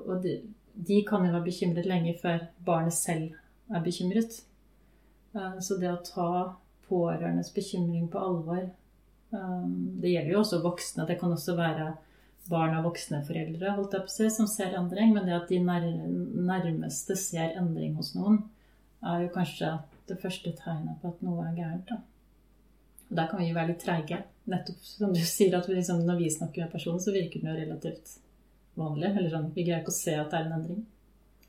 og 0.00 0.16
de, 0.24 0.38
de 0.74 1.00
kan 1.06 1.26
jo 1.26 1.34
være 1.34 1.48
bekymret 1.48 1.88
lenge 1.90 2.16
før 2.22 2.46
barnet 2.64 2.96
selv 2.96 3.34
er 3.74 3.84
bekymret. 3.84 4.40
Eh, 5.34 5.58
så 5.60 5.78
det 5.80 5.90
å 5.92 6.00
ta 6.06 6.30
pårørendes 6.88 7.52
bekymring 7.54 8.08
på 8.12 8.20
alvor 8.20 8.62
eh, 8.62 9.66
Det 10.00 10.12
gjelder 10.12 10.32
jo 10.32 10.40
også 10.42 10.62
voksne. 10.64 11.06
Det 11.08 11.18
kan 11.20 11.34
også 11.34 11.56
være 11.58 11.92
barn 12.50 12.76
av 12.76 12.84
voksne 12.84 13.22
foreldre 13.24 13.72
holdt 13.78 13.94
jeg 13.96 14.04
på 14.04 14.26
å 14.26 14.32
som 14.32 14.48
ser 14.50 14.74
endring, 14.76 15.14
men 15.14 15.24
det 15.24 15.36
at 15.36 15.48
de 15.48 15.62
nærmeste 15.64 17.16
ser 17.16 17.54
endring 17.56 17.94
hos 17.96 18.12
noen, 18.16 18.42
er 19.04 19.22
jo 19.24 19.30
kanskje 19.32 19.70
det 20.08 20.18
første 20.20 20.52
tegnet 20.58 20.98
på 21.00 21.12
at 21.12 21.22
noe 21.24 21.46
er 21.46 21.56
gærent. 21.56 21.88
da. 21.88 22.02
Og 23.08 23.16
Der 23.16 23.28
kan 23.30 23.40
vi 23.40 23.54
være 23.54 23.72
litt 23.72 23.80
treige. 23.84 24.20
Nettopp 24.44 24.84
som 24.84 25.12
du 25.12 25.20
sier, 25.24 25.56
at 25.56 25.68
vi 25.68 25.78
liksom, 25.78 26.04
når 26.04 26.20
vi 26.20 26.30
snakker 26.32 26.66
med 26.66 26.72
personen, 26.72 27.00
så 27.00 27.12
virker 27.16 27.40
den 27.40 27.52
jo 27.52 27.56
relativt 27.62 28.18
vanlig. 28.76 29.10
Eller 29.16 29.30
sånn, 29.32 29.52
Vi 29.54 29.64
greier 29.64 29.80
ikke 29.80 29.94
å 29.94 30.02
se 30.02 30.16
at 30.20 30.30
det 30.30 30.40
er 30.40 30.48
en 30.48 30.56
endring. 30.58 30.84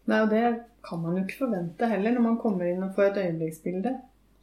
Nei, 0.06 0.20
og 0.22 0.30
det 0.30 0.44
kan 0.86 1.02
man 1.02 1.18
jo 1.18 1.24
ikke 1.24 1.46
forvente 1.46 1.90
heller 1.90 2.14
når 2.14 2.28
man 2.28 2.38
kommer 2.42 2.70
inn 2.70 2.84
og 2.86 2.94
får 2.98 3.10
et 3.10 3.22
øyeblikksbilde. 3.24 3.96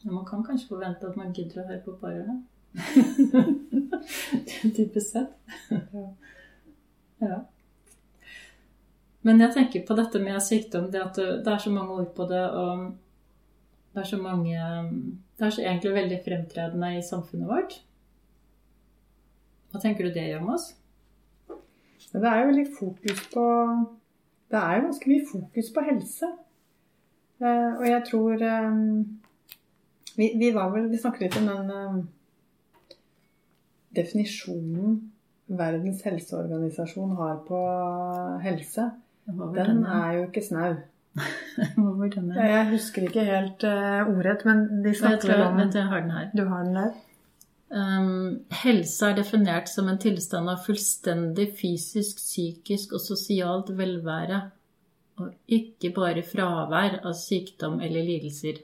Ja, 0.03 0.11
man 0.11 0.27
kan 0.27 0.43
kanskje 0.43 0.73
forvente 0.73 1.07
at 1.07 1.19
man 1.19 1.31
gidder 1.35 1.63
å 1.63 1.67
høre 1.69 1.83
på 1.85 1.95
pårørende. 2.01 2.41
Typisk 4.75 5.07
sett. 5.07 5.31
Ja. 5.71 6.07
Ja. 7.23 7.37
Men 9.23 9.39
jeg 9.39 9.55
tenker 9.55 9.85
på 9.87 9.95
dette 9.95 10.19
med 10.19 10.43
sykdom, 10.43 10.89
det 10.91 10.99
at 10.99 11.15
det 11.15 11.47
er 11.47 11.61
så 11.63 11.71
mange 11.71 11.95
ord 11.95 12.09
på 12.15 12.25
det, 12.27 12.43
og 12.43 12.89
det 13.93 14.01
er 14.01 14.09
så 14.09 14.17
mange 14.19 14.57
Det 15.37 15.45
er 15.45 15.53
så 15.53 15.61
egentlig 15.61 15.93
veldig 15.93 16.17
fremtredende 16.25 16.89
i 16.97 17.05
samfunnet 17.05 17.47
vårt. 17.47 17.77
Hva 19.71 19.79
tenker 19.81 20.05
du 20.05 20.13
det 20.13 20.27
gjør 20.27 20.43
med 20.43 20.57
oss? 20.57 20.67
Det 22.13 22.29
er 22.29 22.41
jo 22.41 22.49
veldig 22.51 22.65
fokus 22.77 23.23
på 23.31 23.45
Det 24.53 24.61
er 24.61 24.83
ganske 24.85 25.09
mye 25.09 25.25
fokus 25.25 25.69
på 25.73 25.83
helse. 25.87 26.27
Eh, 27.41 27.71
og 27.79 27.85
jeg 27.87 28.01
tror 28.09 28.43
eh, 28.49 28.75
vi, 30.17 30.27
vi 30.37 30.51
var 30.53 30.69
vel 30.71 30.91
Vi 30.91 30.99
snakket 31.01 31.25
litt 31.25 31.37
om 31.41 31.49
den 31.49 31.71
eh, 31.73 31.95
definisjonen 33.97 34.99
Verdens 35.53 36.01
helseorganisasjon 36.05 37.17
har 37.19 37.41
på 37.45 37.57
helse, 38.41 38.85
den 39.27 39.81
er 39.83 40.13
jo 40.15 40.21
ikke 40.29 40.41
snau. 40.41 40.77
Jeg 42.47 42.69
husker 42.71 43.05
ikke 43.05 43.25
helt 43.27 43.65
ordrett, 43.67 44.45
men 44.47 44.63
de 44.85 44.93
snakker 44.97 45.43
om 45.43 45.59
jeg 45.59 45.83
har 45.91 46.01
den 46.01 46.15
her. 46.15 46.29
Du 46.31 46.45
har 46.47 46.63
den 46.63 46.79
der? 46.79 46.95
Um, 47.73 48.43
helse 48.53 49.07
er 49.07 49.15
definert 49.17 49.69
som 49.71 49.87
en 49.89 49.97
tilstand 49.97 50.51
av 50.51 50.61
fullstendig 50.61 51.47
fysisk, 51.57 52.19
psykisk 52.21 52.93
og 52.93 53.01
sosialt 53.01 53.71
velvære, 53.73 54.41
og 55.17 55.31
ikke 55.57 55.89
bare 55.95 56.21
fravær 56.25 56.99
av 57.01 57.15
sykdom 57.17 57.79
eller 57.81 58.05
lidelser. 58.05 58.61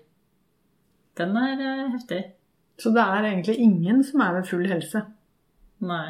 Den 1.18 1.34
er 1.42 1.56
uh, 1.58 1.88
heftig. 1.96 2.22
Så 2.80 2.94
det 2.94 3.02
er 3.02 3.32
egentlig 3.32 3.58
ingen 3.60 4.04
som 4.06 4.22
er 4.24 4.38
ved 4.38 4.50
full 4.52 4.70
helse. 4.70 5.02
Nei. 5.90 6.08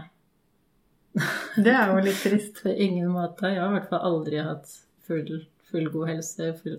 Det 1.63 1.71
er 1.73 1.89
jo 1.89 2.03
litt 2.03 2.19
trist. 2.21 2.61
På 2.63 2.69
ingen 2.69 3.09
måte. 3.15 3.49
Jeg 3.49 3.63
har 3.63 3.71
i 3.71 3.77
hvert 3.79 3.89
fall 3.89 4.05
aldri 4.11 4.43
hatt 4.43 4.69
full, 5.07 5.31
god 5.71 6.11
helse 6.11 6.51
full. 6.59 6.77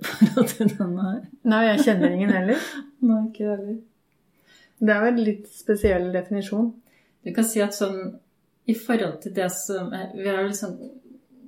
Nei, 1.50 1.62
jeg 1.72 1.87
kjenner 1.88 2.12
ingen 2.12 2.35
heller. 2.35 2.68
Nei, 3.02 3.24
ikke 3.33 3.48
heller. 3.48 3.80
Det 4.80 4.92
er 4.94 5.04
jo 5.04 5.12
en 5.12 5.24
litt 5.24 5.48
spesiell 5.52 6.08
definisjon. 6.14 6.70
Du 7.20 7.32
kan 7.36 7.44
si 7.44 7.60
at 7.60 7.76
sånn 7.76 7.98
i 8.70 8.76
forhold 8.76 9.20
til 9.24 9.34
det 9.36 9.48
som 9.52 9.90
Vi 9.90 10.24
er 10.24 10.42
jo 10.42 10.48
liksom 10.48 10.76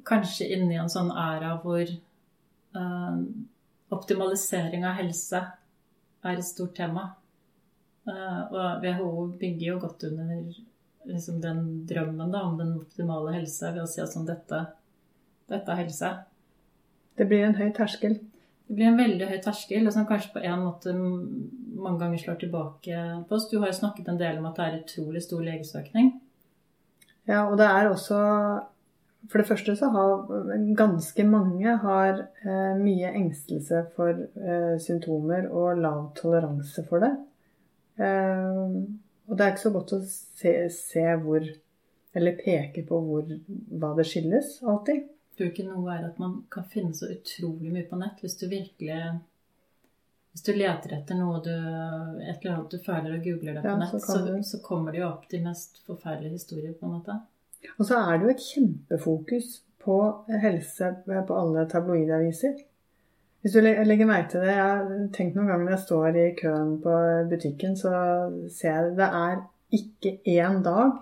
kanskje 0.06 0.50
inne 0.56 0.74
i 0.74 0.80
en 0.82 0.90
sånn 0.90 1.12
æra 1.14 1.54
hvor 1.62 1.86
uh, 1.86 3.18
optimalisering 3.94 4.86
av 4.88 4.96
helse 4.98 5.40
er 6.22 6.32
et 6.34 6.46
stort 6.46 6.74
tema. 6.76 7.12
Uh, 8.08 8.40
og 8.50 8.82
WHO 8.82 9.26
bygger 9.38 9.66
jo 9.68 9.78
godt 9.84 10.08
under 10.08 10.48
liksom 11.06 11.38
den 11.42 11.62
drømmen 11.86 12.34
da, 12.34 12.42
om 12.42 12.58
den 12.58 12.74
optimale 12.80 13.36
helse 13.36 13.70
ved 13.70 13.84
å 13.84 13.90
si 13.90 14.02
at 14.02 14.10
sånn 14.12 14.26
dette, 14.26 14.64
dette 15.50 15.72
er 15.72 15.82
helse. 15.84 16.12
Det 17.18 17.28
blir 17.30 17.46
en 17.46 17.58
høy 17.58 17.70
terskel. 17.76 18.18
Det 18.66 18.76
blir 18.78 18.90
en 18.90 18.98
veldig 18.98 19.28
høy 19.30 19.38
terskel, 19.44 19.86
og 19.86 19.94
som 19.94 20.08
kanskje 20.08 20.34
på 20.34 20.42
en 20.42 20.66
måte 20.66 20.94
mange 21.74 22.00
ganger 22.00 22.18
slår 22.18 22.38
tilbake 22.40 22.98
på 23.28 23.34
oss. 23.36 23.48
Du 23.50 23.58
har 23.58 23.70
jo 23.70 23.78
snakket 23.78 24.08
en 24.08 24.20
del 24.20 24.38
om 24.40 24.48
at 24.50 24.58
det 24.58 24.66
er 24.66 24.78
utrolig 24.82 25.22
stor 25.24 25.42
legesøkning. 25.46 26.12
Ja, 27.28 27.44
og 27.46 27.56
det 27.60 27.68
er 27.68 27.90
også 27.90 28.18
For 29.30 29.38
det 29.38 29.46
første 29.46 29.76
så 29.78 29.86
har 29.94 30.24
ganske 30.76 31.24
mange 31.24 31.76
har 31.78 32.24
eh, 32.42 32.72
mye 32.74 33.12
engstelse 33.14 33.84
for 33.94 34.10
eh, 34.10 34.80
symptomer 34.82 35.46
og 35.46 35.78
lav 35.78 36.08
toleranse 36.18 36.82
for 36.88 36.98
det. 37.04 37.12
Eh, 38.02 38.74
og 39.30 39.38
det 39.38 39.44
er 39.44 39.54
ikke 39.54 39.62
så 39.62 39.72
godt 39.76 39.94
å 39.94 40.00
se, 40.08 40.56
se 40.74 41.06
hvor 41.22 41.46
Eller 42.12 42.34
peke 42.36 42.82
på 42.84 42.98
hvor, 43.00 43.30
hva 43.78 43.94
det 43.96 44.04
skyldes, 44.10 44.58
alltid 44.68 45.06
tror 45.36 45.50
ikke 45.50 45.66
noe 45.66 45.92
er 45.94 46.06
at 46.06 46.18
man 46.22 46.40
kan 46.52 46.66
finne 46.70 46.94
så 46.96 47.08
utrolig 47.12 47.72
mye 47.72 47.88
på 47.88 47.98
nett 48.00 48.20
hvis 48.22 48.38
du 48.40 48.46
virkelig 48.50 48.98
Hvis 50.32 50.46
du 50.46 50.52
leter 50.56 50.94
etter 50.96 51.18
noe 51.18 51.42
du, 51.44 51.52
et 51.52 52.40
eller 52.40 52.54
annet 52.54 52.72
du 52.72 52.78
føler 52.80 53.18
og 53.18 53.26
googler 53.26 53.58
det 53.58 53.64
på 53.64 53.68
Ja, 53.68 53.76
nett, 53.82 53.92
så 53.92 54.00
så, 54.00 54.38
så, 54.48 54.60
kommer 54.64 54.94
det 54.94 55.02
jo 55.02 55.10
opp 55.10 55.28
de 55.28 55.42
mest 55.44 55.82
forferdelige 55.86 56.38
historier, 56.38 56.72
på 56.78 56.88
en 56.88 56.96
måte. 56.96 57.18
Og 57.76 57.84
så 57.86 58.00
er 58.00 58.16
det 58.16 58.26
jo 58.26 58.32
et 58.32 58.46
kjempefokus 58.46 59.50
på 59.82 59.98
helse 60.42 60.88
på 61.06 61.36
alle 61.36 61.66
tabloidaviser. 61.68 62.56
Hvis 63.42 63.56
du 63.56 63.60
legger 63.60 64.06
merke 64.06 64.30
til 64.32 64.44
det, 64.46 64.54
jeg 64.54 64.66
har 64.70 64.90
tenkt 65.14 65.36
noen 65.36 65.50
ganger 65.50 65.66
når 65.66 65.74
jeg 65.74 65.84
står 65.84 66.18
i 66.22 66.26
køen 66.38 66.76
på 66.82 66.98
butikken, 67.30 67.76
så 67.76 67.94
ser 68.54 68.76
jeg 68.76 68.92
det 69.00 69.08
er 69.22 69.40
ikke 69.72 70.18
én 70.30 70.60
dag 70.64 71.00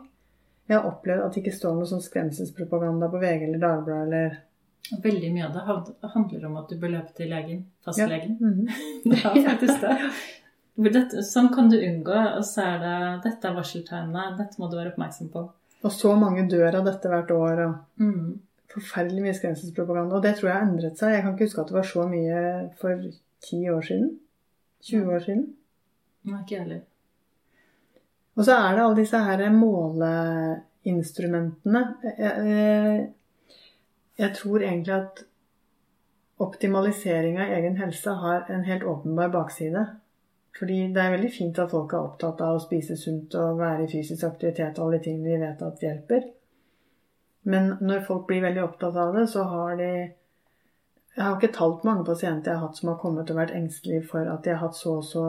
jeg 0.70 0.78
har 0.78 0.86
opplevd 0.86 1.24
at 1.24 1.34
det 1.34 1.40
ikke 1.42 1.56
står 1.56 1.72
noe 1.74 1.88
sånn 1.90 2.02
skremselspropaganda 2.04 3.08
på 3.10 3.18
VG 3.18 3.40
eller 3.48 3.62
Dagbladet 3.62 4.04
eller 4.06 4.36
veldig 5.02 5.30
mye 5.34 5.46
av 5.46 5.54
det 5.54 5.62
handler 6.14 6.46
om 6.48 6.58
at 6.60 6.68
du 6.70 6.76
bør 6.80 6.94
løpe 6.96 7.12
til 7.16 7.30
legen, 7.30 7.64
fastlegen. 7.84 8.36
Ja. 8.40 8.46
Mm 8.46 8.54
-hmm. 8.58 8.68
ja, 9.24 9.30
faktisk 9.50 9.80
det. 9.80 9.96
Dette, 10.90 11.22
sånn 11.22 11.48
kan 11.54 11.70
du 11.70 11.76
unngå, 11.76 12.36
og 12.38 12.44
så 12.44 12.62
er 12.62 12.78
det 12.78 13.22
dette 13.24 13.48
er 13.48 13.54
varseltegnene, 13.54 14.36
dette 14.38 14.58
må 14.58 14.70
du 14.70 14.76
være 14.76 14.92
oppmerksom 14.92 15.28
på. 15.28 15.50
Og 15.82 15.92
så 15.92 16.16
mange 16.16 16.48
dør 16.48 16.74
av 16.74 16.84
dette 16.84 17.08
hvert 17.08 17.30
år. 17.30 17.60
og 17.66 17.74
Mm. 17.98 18.40
Forferdelig 18.70 19.22
mye 19.22 19.34
skremselspropaganda. 19.34 20.16
Og 20.16 20.22
det 20.22 20.36
tror 20.36 20.48
jeg 20.48 20.58
har 20.58 20.68
endret 20.68 20.98
seg. 20.98 21.12
Jeg 21.12 21.22
kan 21.22 21.32
ikke 21.32 21.44
huske 21.44 21.60
at 21.60 21.68
det 21.68 21.74
var 21.74 21.82
så 21.82 22.08
mye 22.08 22.70
for 22.80 23.02
ti 23.42 23.70
år 23.70 23.80
siden. 23.80 24.18
20 24.82 25.14
år 25.14 25.18
siden. 25.18 25.54
Nei, 26.22 26.42
ikke 26.42 26.58
heller. 26.58 26.80
Og 28.36 28.44
så 28.44 28.52
er 28.56 28.74
det 28.74 28.82
alle 28.84 28.96
disse 28.96 29.18
her 29.18 29.50
måleinstrumentene. 29.52 31.94
Jeg, 32.04 32.16
jeg, 32.18 33.08
jeg 34.20 34.36
tror 34.36 34.62
egentlig 34.62 34.94
at 34.94 35.24
optimalisering 36.40 37.38
av 37.40 37.52
egen 37.56 37.76
helse 37.80 38.12
har 38.22 38.46
en 38.52 38.64
helt 38.64 38.84
åpenbar 38.84 39.32
bakside. 39.32 39.86
Fordi 40.58 40.78
det 40.92 41.02
er 41.02 41.14
veldig 41.14 41.30
fint 41.32 41.58
at 41.62 41.72
folk 41.72 41.92
er 41.94 42.04
opptatt 42.04 42.40
av 42.44 42.58
å 42.58 42.62
spise 42.62 42.96
sunt 42.98 43.34
og 43.38 43.60
være 43.60 43.86
i 43.86 43.90
fysisk 43.92 44.26
aktivitet 44.28 44.78
og 44.78 44.86
alle 44.86 44.98
de 44.98 45.06
tingene 45.06 45.30
vi 45.30 45.42
vet 45.44 45.62
at 45.64 45.84
hjelper. 45.84 46.24
Men 47.48 47.74
når 47.80 48.02
folk 48.08 48.26
blir 48.28 48.42
veldig 48.44 48.64
opptatt 48.64 48.96
av 49.00 49.14
det, 49.16 49.28
så 49.32 49.46
har 49.48 49.76
de 49.80 49.92
Jeg 51.16 51.24
har 51.26 51.36
ikke 51.36 51.56
talt 51.56 51.84
mange 51.84 52.04
pasienter 52.06 52.52
jeg 52.52 52.58
har 52.60 52.68
hatt 52.68 52.76
som 52.78 52.88
har 52.88 53.00
kommet 53.02 53.30
og 53.32 53.36
vært 53.36 53.54
engstelige 53.56 54.04
for 54.12 54.28
at 54.30 54.44
de 54.44 54.52
har 54.52 54.60
hatt 54.60 54.76
så 54.78 54.92
og 55.00 55.04
så 55.04 55.24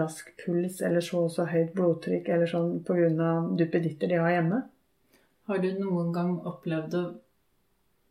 rask 0.00 0.30
puls 0.40 0.80
eller 0.80 1.04
så 1.04 1.26
og 1.26 1.34
så 1.34 1.44
høyt 1.50 1.74
blodtrykk 1.76 2.30
eller 2.32 2.48
sånn 2.48 2.70
pga. 2.86 3.28
duppeditter 3.58 4.08
de 4.08 4.16
har 4.22 4.32
hjemme. 4.32 4.62
Har 5.46 5.58
du 5.58 5.68
noen 5.76 6.08
gang 6.14 6.32
opplevd 6.40 6.96
å, 6.96 7.04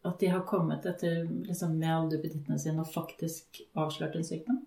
at 0.06 0.20
de 0.22 0.28
har 0.32 0.42
kommet 0.48 0.86
etter 0.86 1.24
liksom, 1.48 1.78
med 1.80 1.90
alle 1.96 2.12
duppedittene 2.12 2.60
sine 2.62 2.82
og 2.84 2.90
faktisk 2.94 3.62
avslørt 3.76 4.16
en 4.20 4.24
sykdom? 4.28 4.60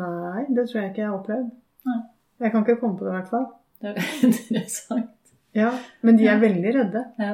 Nei, 0.00 0.44
det 0.48 0.66
tror 0.70 0.80
jeg 0.82 0.90
ikke 0.92 1.02
jeg 1.02 1.08
har 1.10 1.18
opplevd. 1.18 1.50
Nei. 1.88 1.98
Jeg 2.42 2.52
kan 2.52 2.64
ikke 2.64 2.78
komme 2.80 2.98
på 2.98 3.04
det, 3.06 3.12
i 3.12 3.16
hvert 3.20 3.30
fall. 3.32 3.46
Det 3.82 3.90
er 3.92 4.12
interessant. 4.28 5.10
Ja, 5.54 5.70
Men 6.00 6.16
de 6.16 6.26
er 6.26 6.34
Ja. 6.36 6.40
veldig 6.40 6.74
redde. 6.78 7.02
Ja. 7.20 7.32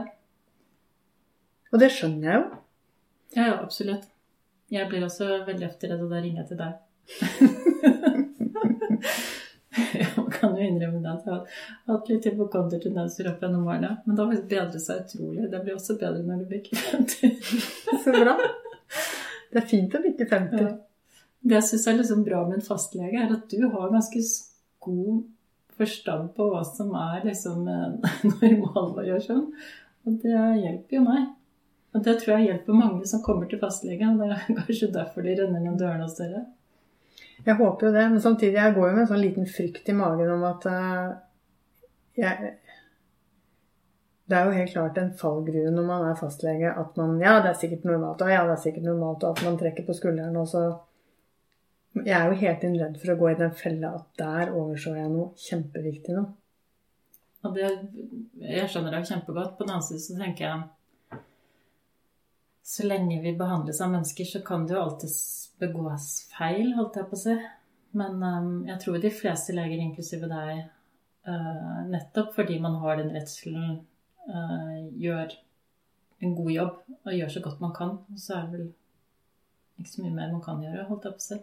Og 1.72 1.78
det 1.82 1.90
skjønner 1.94 2.30
jeg 2.30 2.40
jo. 2.40 2.46
ja, 3.36 3.42
ja, 3.50 3.56
absolutt. 3.62 4.08
Jeg 4.72 4.88
blir 4.90 5.04
også 5.06 5.28
veldig 5.46 5.68
ofte 5.68 5.88
redd, 5.88 6.02
og 6.04 6.10
da 6.12 6.20
ringer 6.24 6.42
jeg 6.42 6.48
til 6.48 6.58
deg. 6.60 6.72
jo 10.58 10.68
innrømme 10.68 11.12
at 11.12 11.28
jeg 11.28 11.34
har 11.34 11.94
hatt 11.94 12.10
litt 12.10 12.28
hypokondertendenser 12.28 13.30
opp 13.30 13.44
gjennom 13.44 13.68
årene. 13.68 13.94
Men 14.04 14.16
det 14.16 14.24
har 14.24 14.32
faktisk 14.32 14.50
bedret 14.52 14.84
seg 14.84 15.04
utrolig. 15.04 15.46
Det 15.52 15.62
blir 15.64 15.78
også 15.78 15.96
bedre 16.00 16.26
når 16.26 16.42
du 16.42 16.52
bikker 16.52 16.84
50. 16.92 17.40
Så 18.04 18.14
bra. 18.16 18.36
Det 19.48 19.62
er 19.62 19.66
fint 19.70 19.96
å 19.96 20.02
bikke 20.04 20.28
50. 20.28 20.62
Ja. 20.66 20.76
Det 21.48 21.58
jeg 21.60 21.68
syns 21.70 21.86
er 21.88 21.98
liksom 22.00 22.24
bra 22.26 22.42
med 22.48 22.58
en 22.58 22.66
fastlege, 22.66 23.22
er 23.22 23.32
at 23.32 23.50
du 23.50 23.62
har 23.70 23.92
ganske 23.92 24.22
god 24.84 25.22
forstand 25.78 26.32
på 26.36 26.48
hva 26.50 26.64
som 26.66 26.90
er 26.98 27.26
liksom 27.28 27.68
en 27.70 27.98
normalvariasjon. 28.42 29.44
Og 30.08 30.22
det 30.22 30.38
hjelper 30.64 30.98
jo 30.98 31.02
meg. 31.06 31.28
Og 31.96 32.04
det 32.04 32.18
tror 32.20 32.36
jeg 32.36 32.50
hjelper 32.50 32.76
mange 32.76 33.08
som 33.08 33.22
kommer 33.24 33.48
til 33.48 33.60
fastlegen. 33.62 34.18
Det 34.20 34.28
er 34.34 34.46
kanskje 34.60 34.90
derfor 34.94 35.24
de 35.24 35.36
renner 35.38 35.62
ned 35.64 35.78
dørene 35.80 36.04
hos 36.04 36.18
dere. 36.18 36.44
Jeg 37.46 37.56
håper 37.58 37.86
jo 37.86 37.92
det, 37.94 38.06
men 38.12 38.20
samtidig 38.20 38.58
jeg 38.58 38.74
går 38.74 38.88
jo 38.88 38.94
med 38.94 39.04
en 39.04 39.10
sånn 39.12 39.22
liten 39.22 39.46
frykt 39.48 39.88
i 39.88 39.96
magen 39.96 40.32
om 40.34 40.42
at 40.48 40.66
uh, 40.68 41.12
jeg 42.18 42.56
Det 44.28 44.36
er 44.36 44.44
jo 44.44 44.56
helt 44.58 44.72
klart 44.72 44.98
en 45.00 45.14
fallgruve 45.16 45.70
når 45.72 45.86
man 45.86 46.08
er 46.08 46.18
fastlege 46.18 46.72
at 46.82 46.98
man 47.00 47.16
Ja, 47.22 47.38
det 47.44 47.52
er 47.52 47.60
sikkert 47.62 47.86
normalt, 47.88 48.22
og 48.22 48.32
ja, 48.32 48.42
det 48.44 48.56
er 48.56 48.64
sikkert 48.66 48.88
normalt, 48.90 49.24
og 49.24 49.38
at 49.38 49.44
man 49.46 49.58
trekker 49.60 49.86
på 49.86 49.96
skulderen, 49.96 50.36
og 50.36 50.48
så 50.48 50.64
Jeg 52.04 52.16
er 52.18 52.26
jo 52.28 52.42
helt 52.42 52.66
inn 52.66 52.76
redd 52.78 52.98
for 53.00 53.14
å 53.14 53.20
gå 53.22 53.30
i 53.30 53.38
den 53.38 53.54
fella 53.62 53.94
at 54.00 54.10
der 54.20 54.52
overså 54.54 54.92
jeg 54.94 55.08
noe 55.10 55.32
kjempeviktig 55.48 56.14
nå. 56.14 56.26
Og 57.46 57.54
det, 57.54 57.70
jeg 58.42 58.68
skjønner 58.70 58.94
deg 58.94 59.06
kjempegodt. 59.08 59.54
På 59.56 59.64
den 59.64 59.72
annen 59.76 59.86
side 59.86 60.02
så 60.04 60.16
tenker 60.18 60.44
jeg 60.44 60.66
Så 62.68 62.84
lenge 62.84 63.22
vi 63.22 63.36
behandles 63.36 63.80
av 63.80 63.90
mennesker, 63.90 64.24
så 64.24 64.42
kan 64.44 64.66
det 64.66 64.74
jo 64.74 64.80
alltid 64.82 65.10
begås 65.58 66.08
feil, 66.34 66.74
holdt 66.76 66.98
jeg 67.00 67.08
på 67.08 67.16
å 67.16 67.20
si. 67.22 67.36
Men 67.96 68.20
um, 68.20 68.50
jeg 68.68 68.76
tror 68.82 68.98
de 69.00 69.12
fleste 69.22 69.54
leger, 69.56 69.80
inklusive 69.80 70.28
deg, 70.28 70.66
uh, 71.24 71.78
nettopp 71.88 72.34
fordi 72.36 72.58
man 72.60 72.76
har 72.82 73.00
den 73.00 73.14
redselen, 73.16 73.78
uh, 74.28 74.84
gjør 75.00 75.32
en 76.20 76.36
god 76.36 76.52
jobb 76.58 76.76
og 76.98 77.16
gjør 77.16 77.34
så 77.38 77.44
godt 77.48 77.64
man 77.64 77.74
kan. 77.80 77.96
Så 78.20 78.36
er 78.36 78.44
det 78.44 78.58
vel 78.58 78.68
ikke 79.80 79.94
så 79.94 80.04
mye 80.04 80.16
mer 80.20 80.36
man 80.36 80.44
kan 80.44 80.60
gjøre, 80.68 80.86
holdt 80.92 81.08
jeg 81.08 81.16
på 81.16 81.24
å 81.24 81.28
si. 81.30 81.42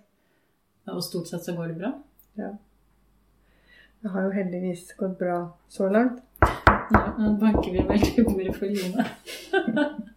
Og 0.94 1.04
stort 1.10 1.34
sett 1.34 1.50
så 1.50 1.58
går 1.58 1.74
det 1.74 1.80
bra. 1.82 1.96
Det 2.38 4.14
har 4.14 4.28
jo 4.28 4.36
heldigvis 4.38 4.92
gått 5.00 5.18
bra 5.18 5.40
så 5.74 5.90
langt. 5.90 6.22
Ja, 6.46 7.08
nå 7.18 7.34
banker 7.42 7.72
vi 7.74 7.90
veldig 7.90 8.14
i 8.22 8.28
bordet 8.30 8.60
for 8.60 8.70
Line. 8.70 10.06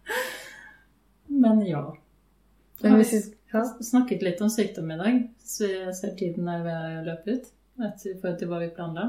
Men 1.49 1.65
ja. 1.67 1.83
Men 2.83 2.95
hvis 2.99 3.13
vi, 3.15 3.23
har 3.51 3.65
snakket 3.83 4.21
litt 4.23 4.41
om 4.45 4.51
sykdom 4.53 4.91
i 4.93 4.99
dag, 4.99 5.23
så 5.43 5.67
jeg 5.67 5.95
ser 5.97 6.13
tiden 6.19 6.47
er 6.51 6.61
ved 6.63 6.99
å 6.99 7.07
løpe 7.07 7.35
ut. 7.35 7.49
I 7.79 8.13
forhold 8.19 8.37
til 8.39 8.51
hva 8.51 8.59
vi 8.61 8.69
planla. 8.75 9.07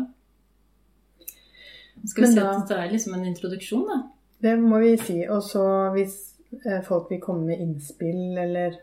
Skal 2.06 2.24
vi 2.24 2.30
si 2.32 2.40
at 2.40 2.62
dette 2.62 2.78
er 2.78 2.92
liksom 2.94 3.16
en 3.18 3.26
introduksjon, 3.28 3.86
da? 3.90 3.98
det 4.40 4.56
må 4.60 4.80
vi 4.80 4.96
si. 5.00 5.20
Og 5.28 5.42
så 5.44 5.64
hvis 5.94 6.16
eh, 6.64 6.80
folk 6.86 7.10
vil 7.12 7.22
komme 7.22 7.50
med 7.50 7.62
innspill 7.62 8.38
eller 8.38 8.80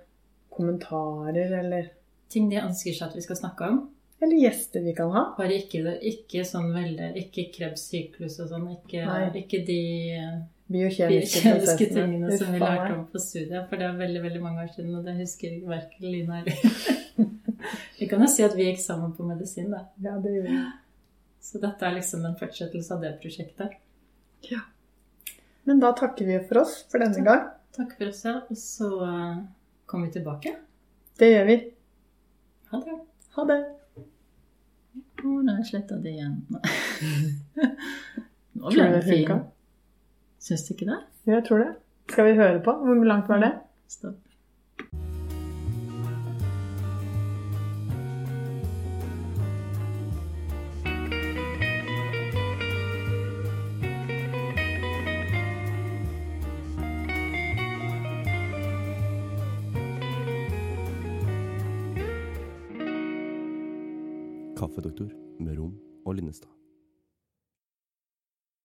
kommentarer 0.54 1.60
eller 1.62 1.94
Ting 2.28 2.50
de 2.52 2.58
ønsker 2.60 2.92
seg 2.92 3.06
at 3.06 3.14
vi 3.16 3.22
skal 3.24 3.38
snakke 3.40 3.68
om. 3.72 3.76
Eller 4.20 4.42
gjester 4.42 4.82
vi 4.84 4.92
kan 4.98 5.14
ha. 5.14 5.22
Bare 5.38 5.62
ikke, 5.62 5.94
ikke 6.10 6.42
sånn 6.44 6.74
veldig 6.76 7.14
Ikke 7.22 7.46
Krebs-syklus 7.54 8.36
og 8.44 8.50
sånn. 8.52 8.66
Ikke, 8.74 9.06
ikke 9.40 9.62
de 9.64 9.78
Biokjemiske 10.68 11.86
tingene 11.94 12.38
som 12.38 12.52
vi 12.52 12.60
lærte 12.60 12.92
om 12.98 13.06
på 13.12 13.22
studiet. 13.24 13.70
For 13.70 13.80
det 13.80 13.88
er 13.88 14.00
veldig 14.02 14.24
veldig 14.26 14.42
mange 14.44 14.66
år 14.66 14.74
siden, 14.76 14.96
og 15.00 15.06
det 15.08 15.16
husker 15.22 15.62
verken 15.68 16.10
Line 16.12 16.42
eller 16.42 16.58
Vi 18.00 18.08
kan 18.08 18.22
jo 18.22 18.28
si 18.32 18.44
at 18.46 18.56
vi 18.56 18.68
gikk 18.68 18.82
sammen 18.84 19.14
på 19.18 19.26
medisin, 19.28 19.72
da. 19.74 19.86
Ja, 20.04 20.18
det 20.22 20.36
gjorde 20.36 20.54
vi. 20.54 20.60
Så 21.48 21.62
dette 21.64 21.88
er 21.88 21.96
liksom 21.96 22.26
en 22.28 22.36
fortsettelse 22.38 22.94
av 22.94 23.04
det 23.04 23.14
prosjektet. 23.24 23.80
Ja. 24.52 24.62
Men 25.68 25.82
da 25.84 25.94
takker 25.98 26.28
vi 26.28 26.38
for 26.50 26.62
oss 26.62 26.78
for 26.92 27.04
denne 27.04 27.24
gang. 27.26 27.48
Takk 27.76 27.96
for 27.98 28.12
oss, 28.12 28.22
ja. 28.28 28.36
Og 28.46 28.60
så 28.60 28.92
eh, 29.08 29.42
kommer 29.90 30.08
vi 30.08 30.18
tilbake. 30.20 30.54
Det 31.18 31.32
gjør 31.32 31.50
vi. 31.50 31.58
Ha 32.72 32.84
det. 32.84 32.98
Ha 33.38 33.48
det. 33.50 33.60
Å, 33.98 35.28
nå 35.28 35.50
har 35.50 35.62
jeg 35.64 35.70
sletta 35.72 35.98
det 36.04 36.14
igjen. 36.14 36.42
Nå 38.58 38.74
ble 38.74 38.90
den 38.94 39.08
fin. 39.08 39.48
Syns 40.48 40.64
du 40.64 40.70
ikke 40.74 40.86
det? 40.88 40.98
Jo, 41.28 41.34
jeg 41.34 41.44
tror 41.44 41.58
det. 41.60 41.72
Skal 42.08 42.26
vi 42.30 42.38
høre 42.40 42.62
på? 42.64 42.72
Hvor 42.72 43.04
langt 43.04 43.28
var 43.28 43.42
det? 43.44 43.52
Stopp. 43.92 44.16
Kaffedoktor 64.58 65.12
med 65.40 65.60
Rom 65.60 65.76
og 66.06 66.16
Linnestad. 66.16 66.50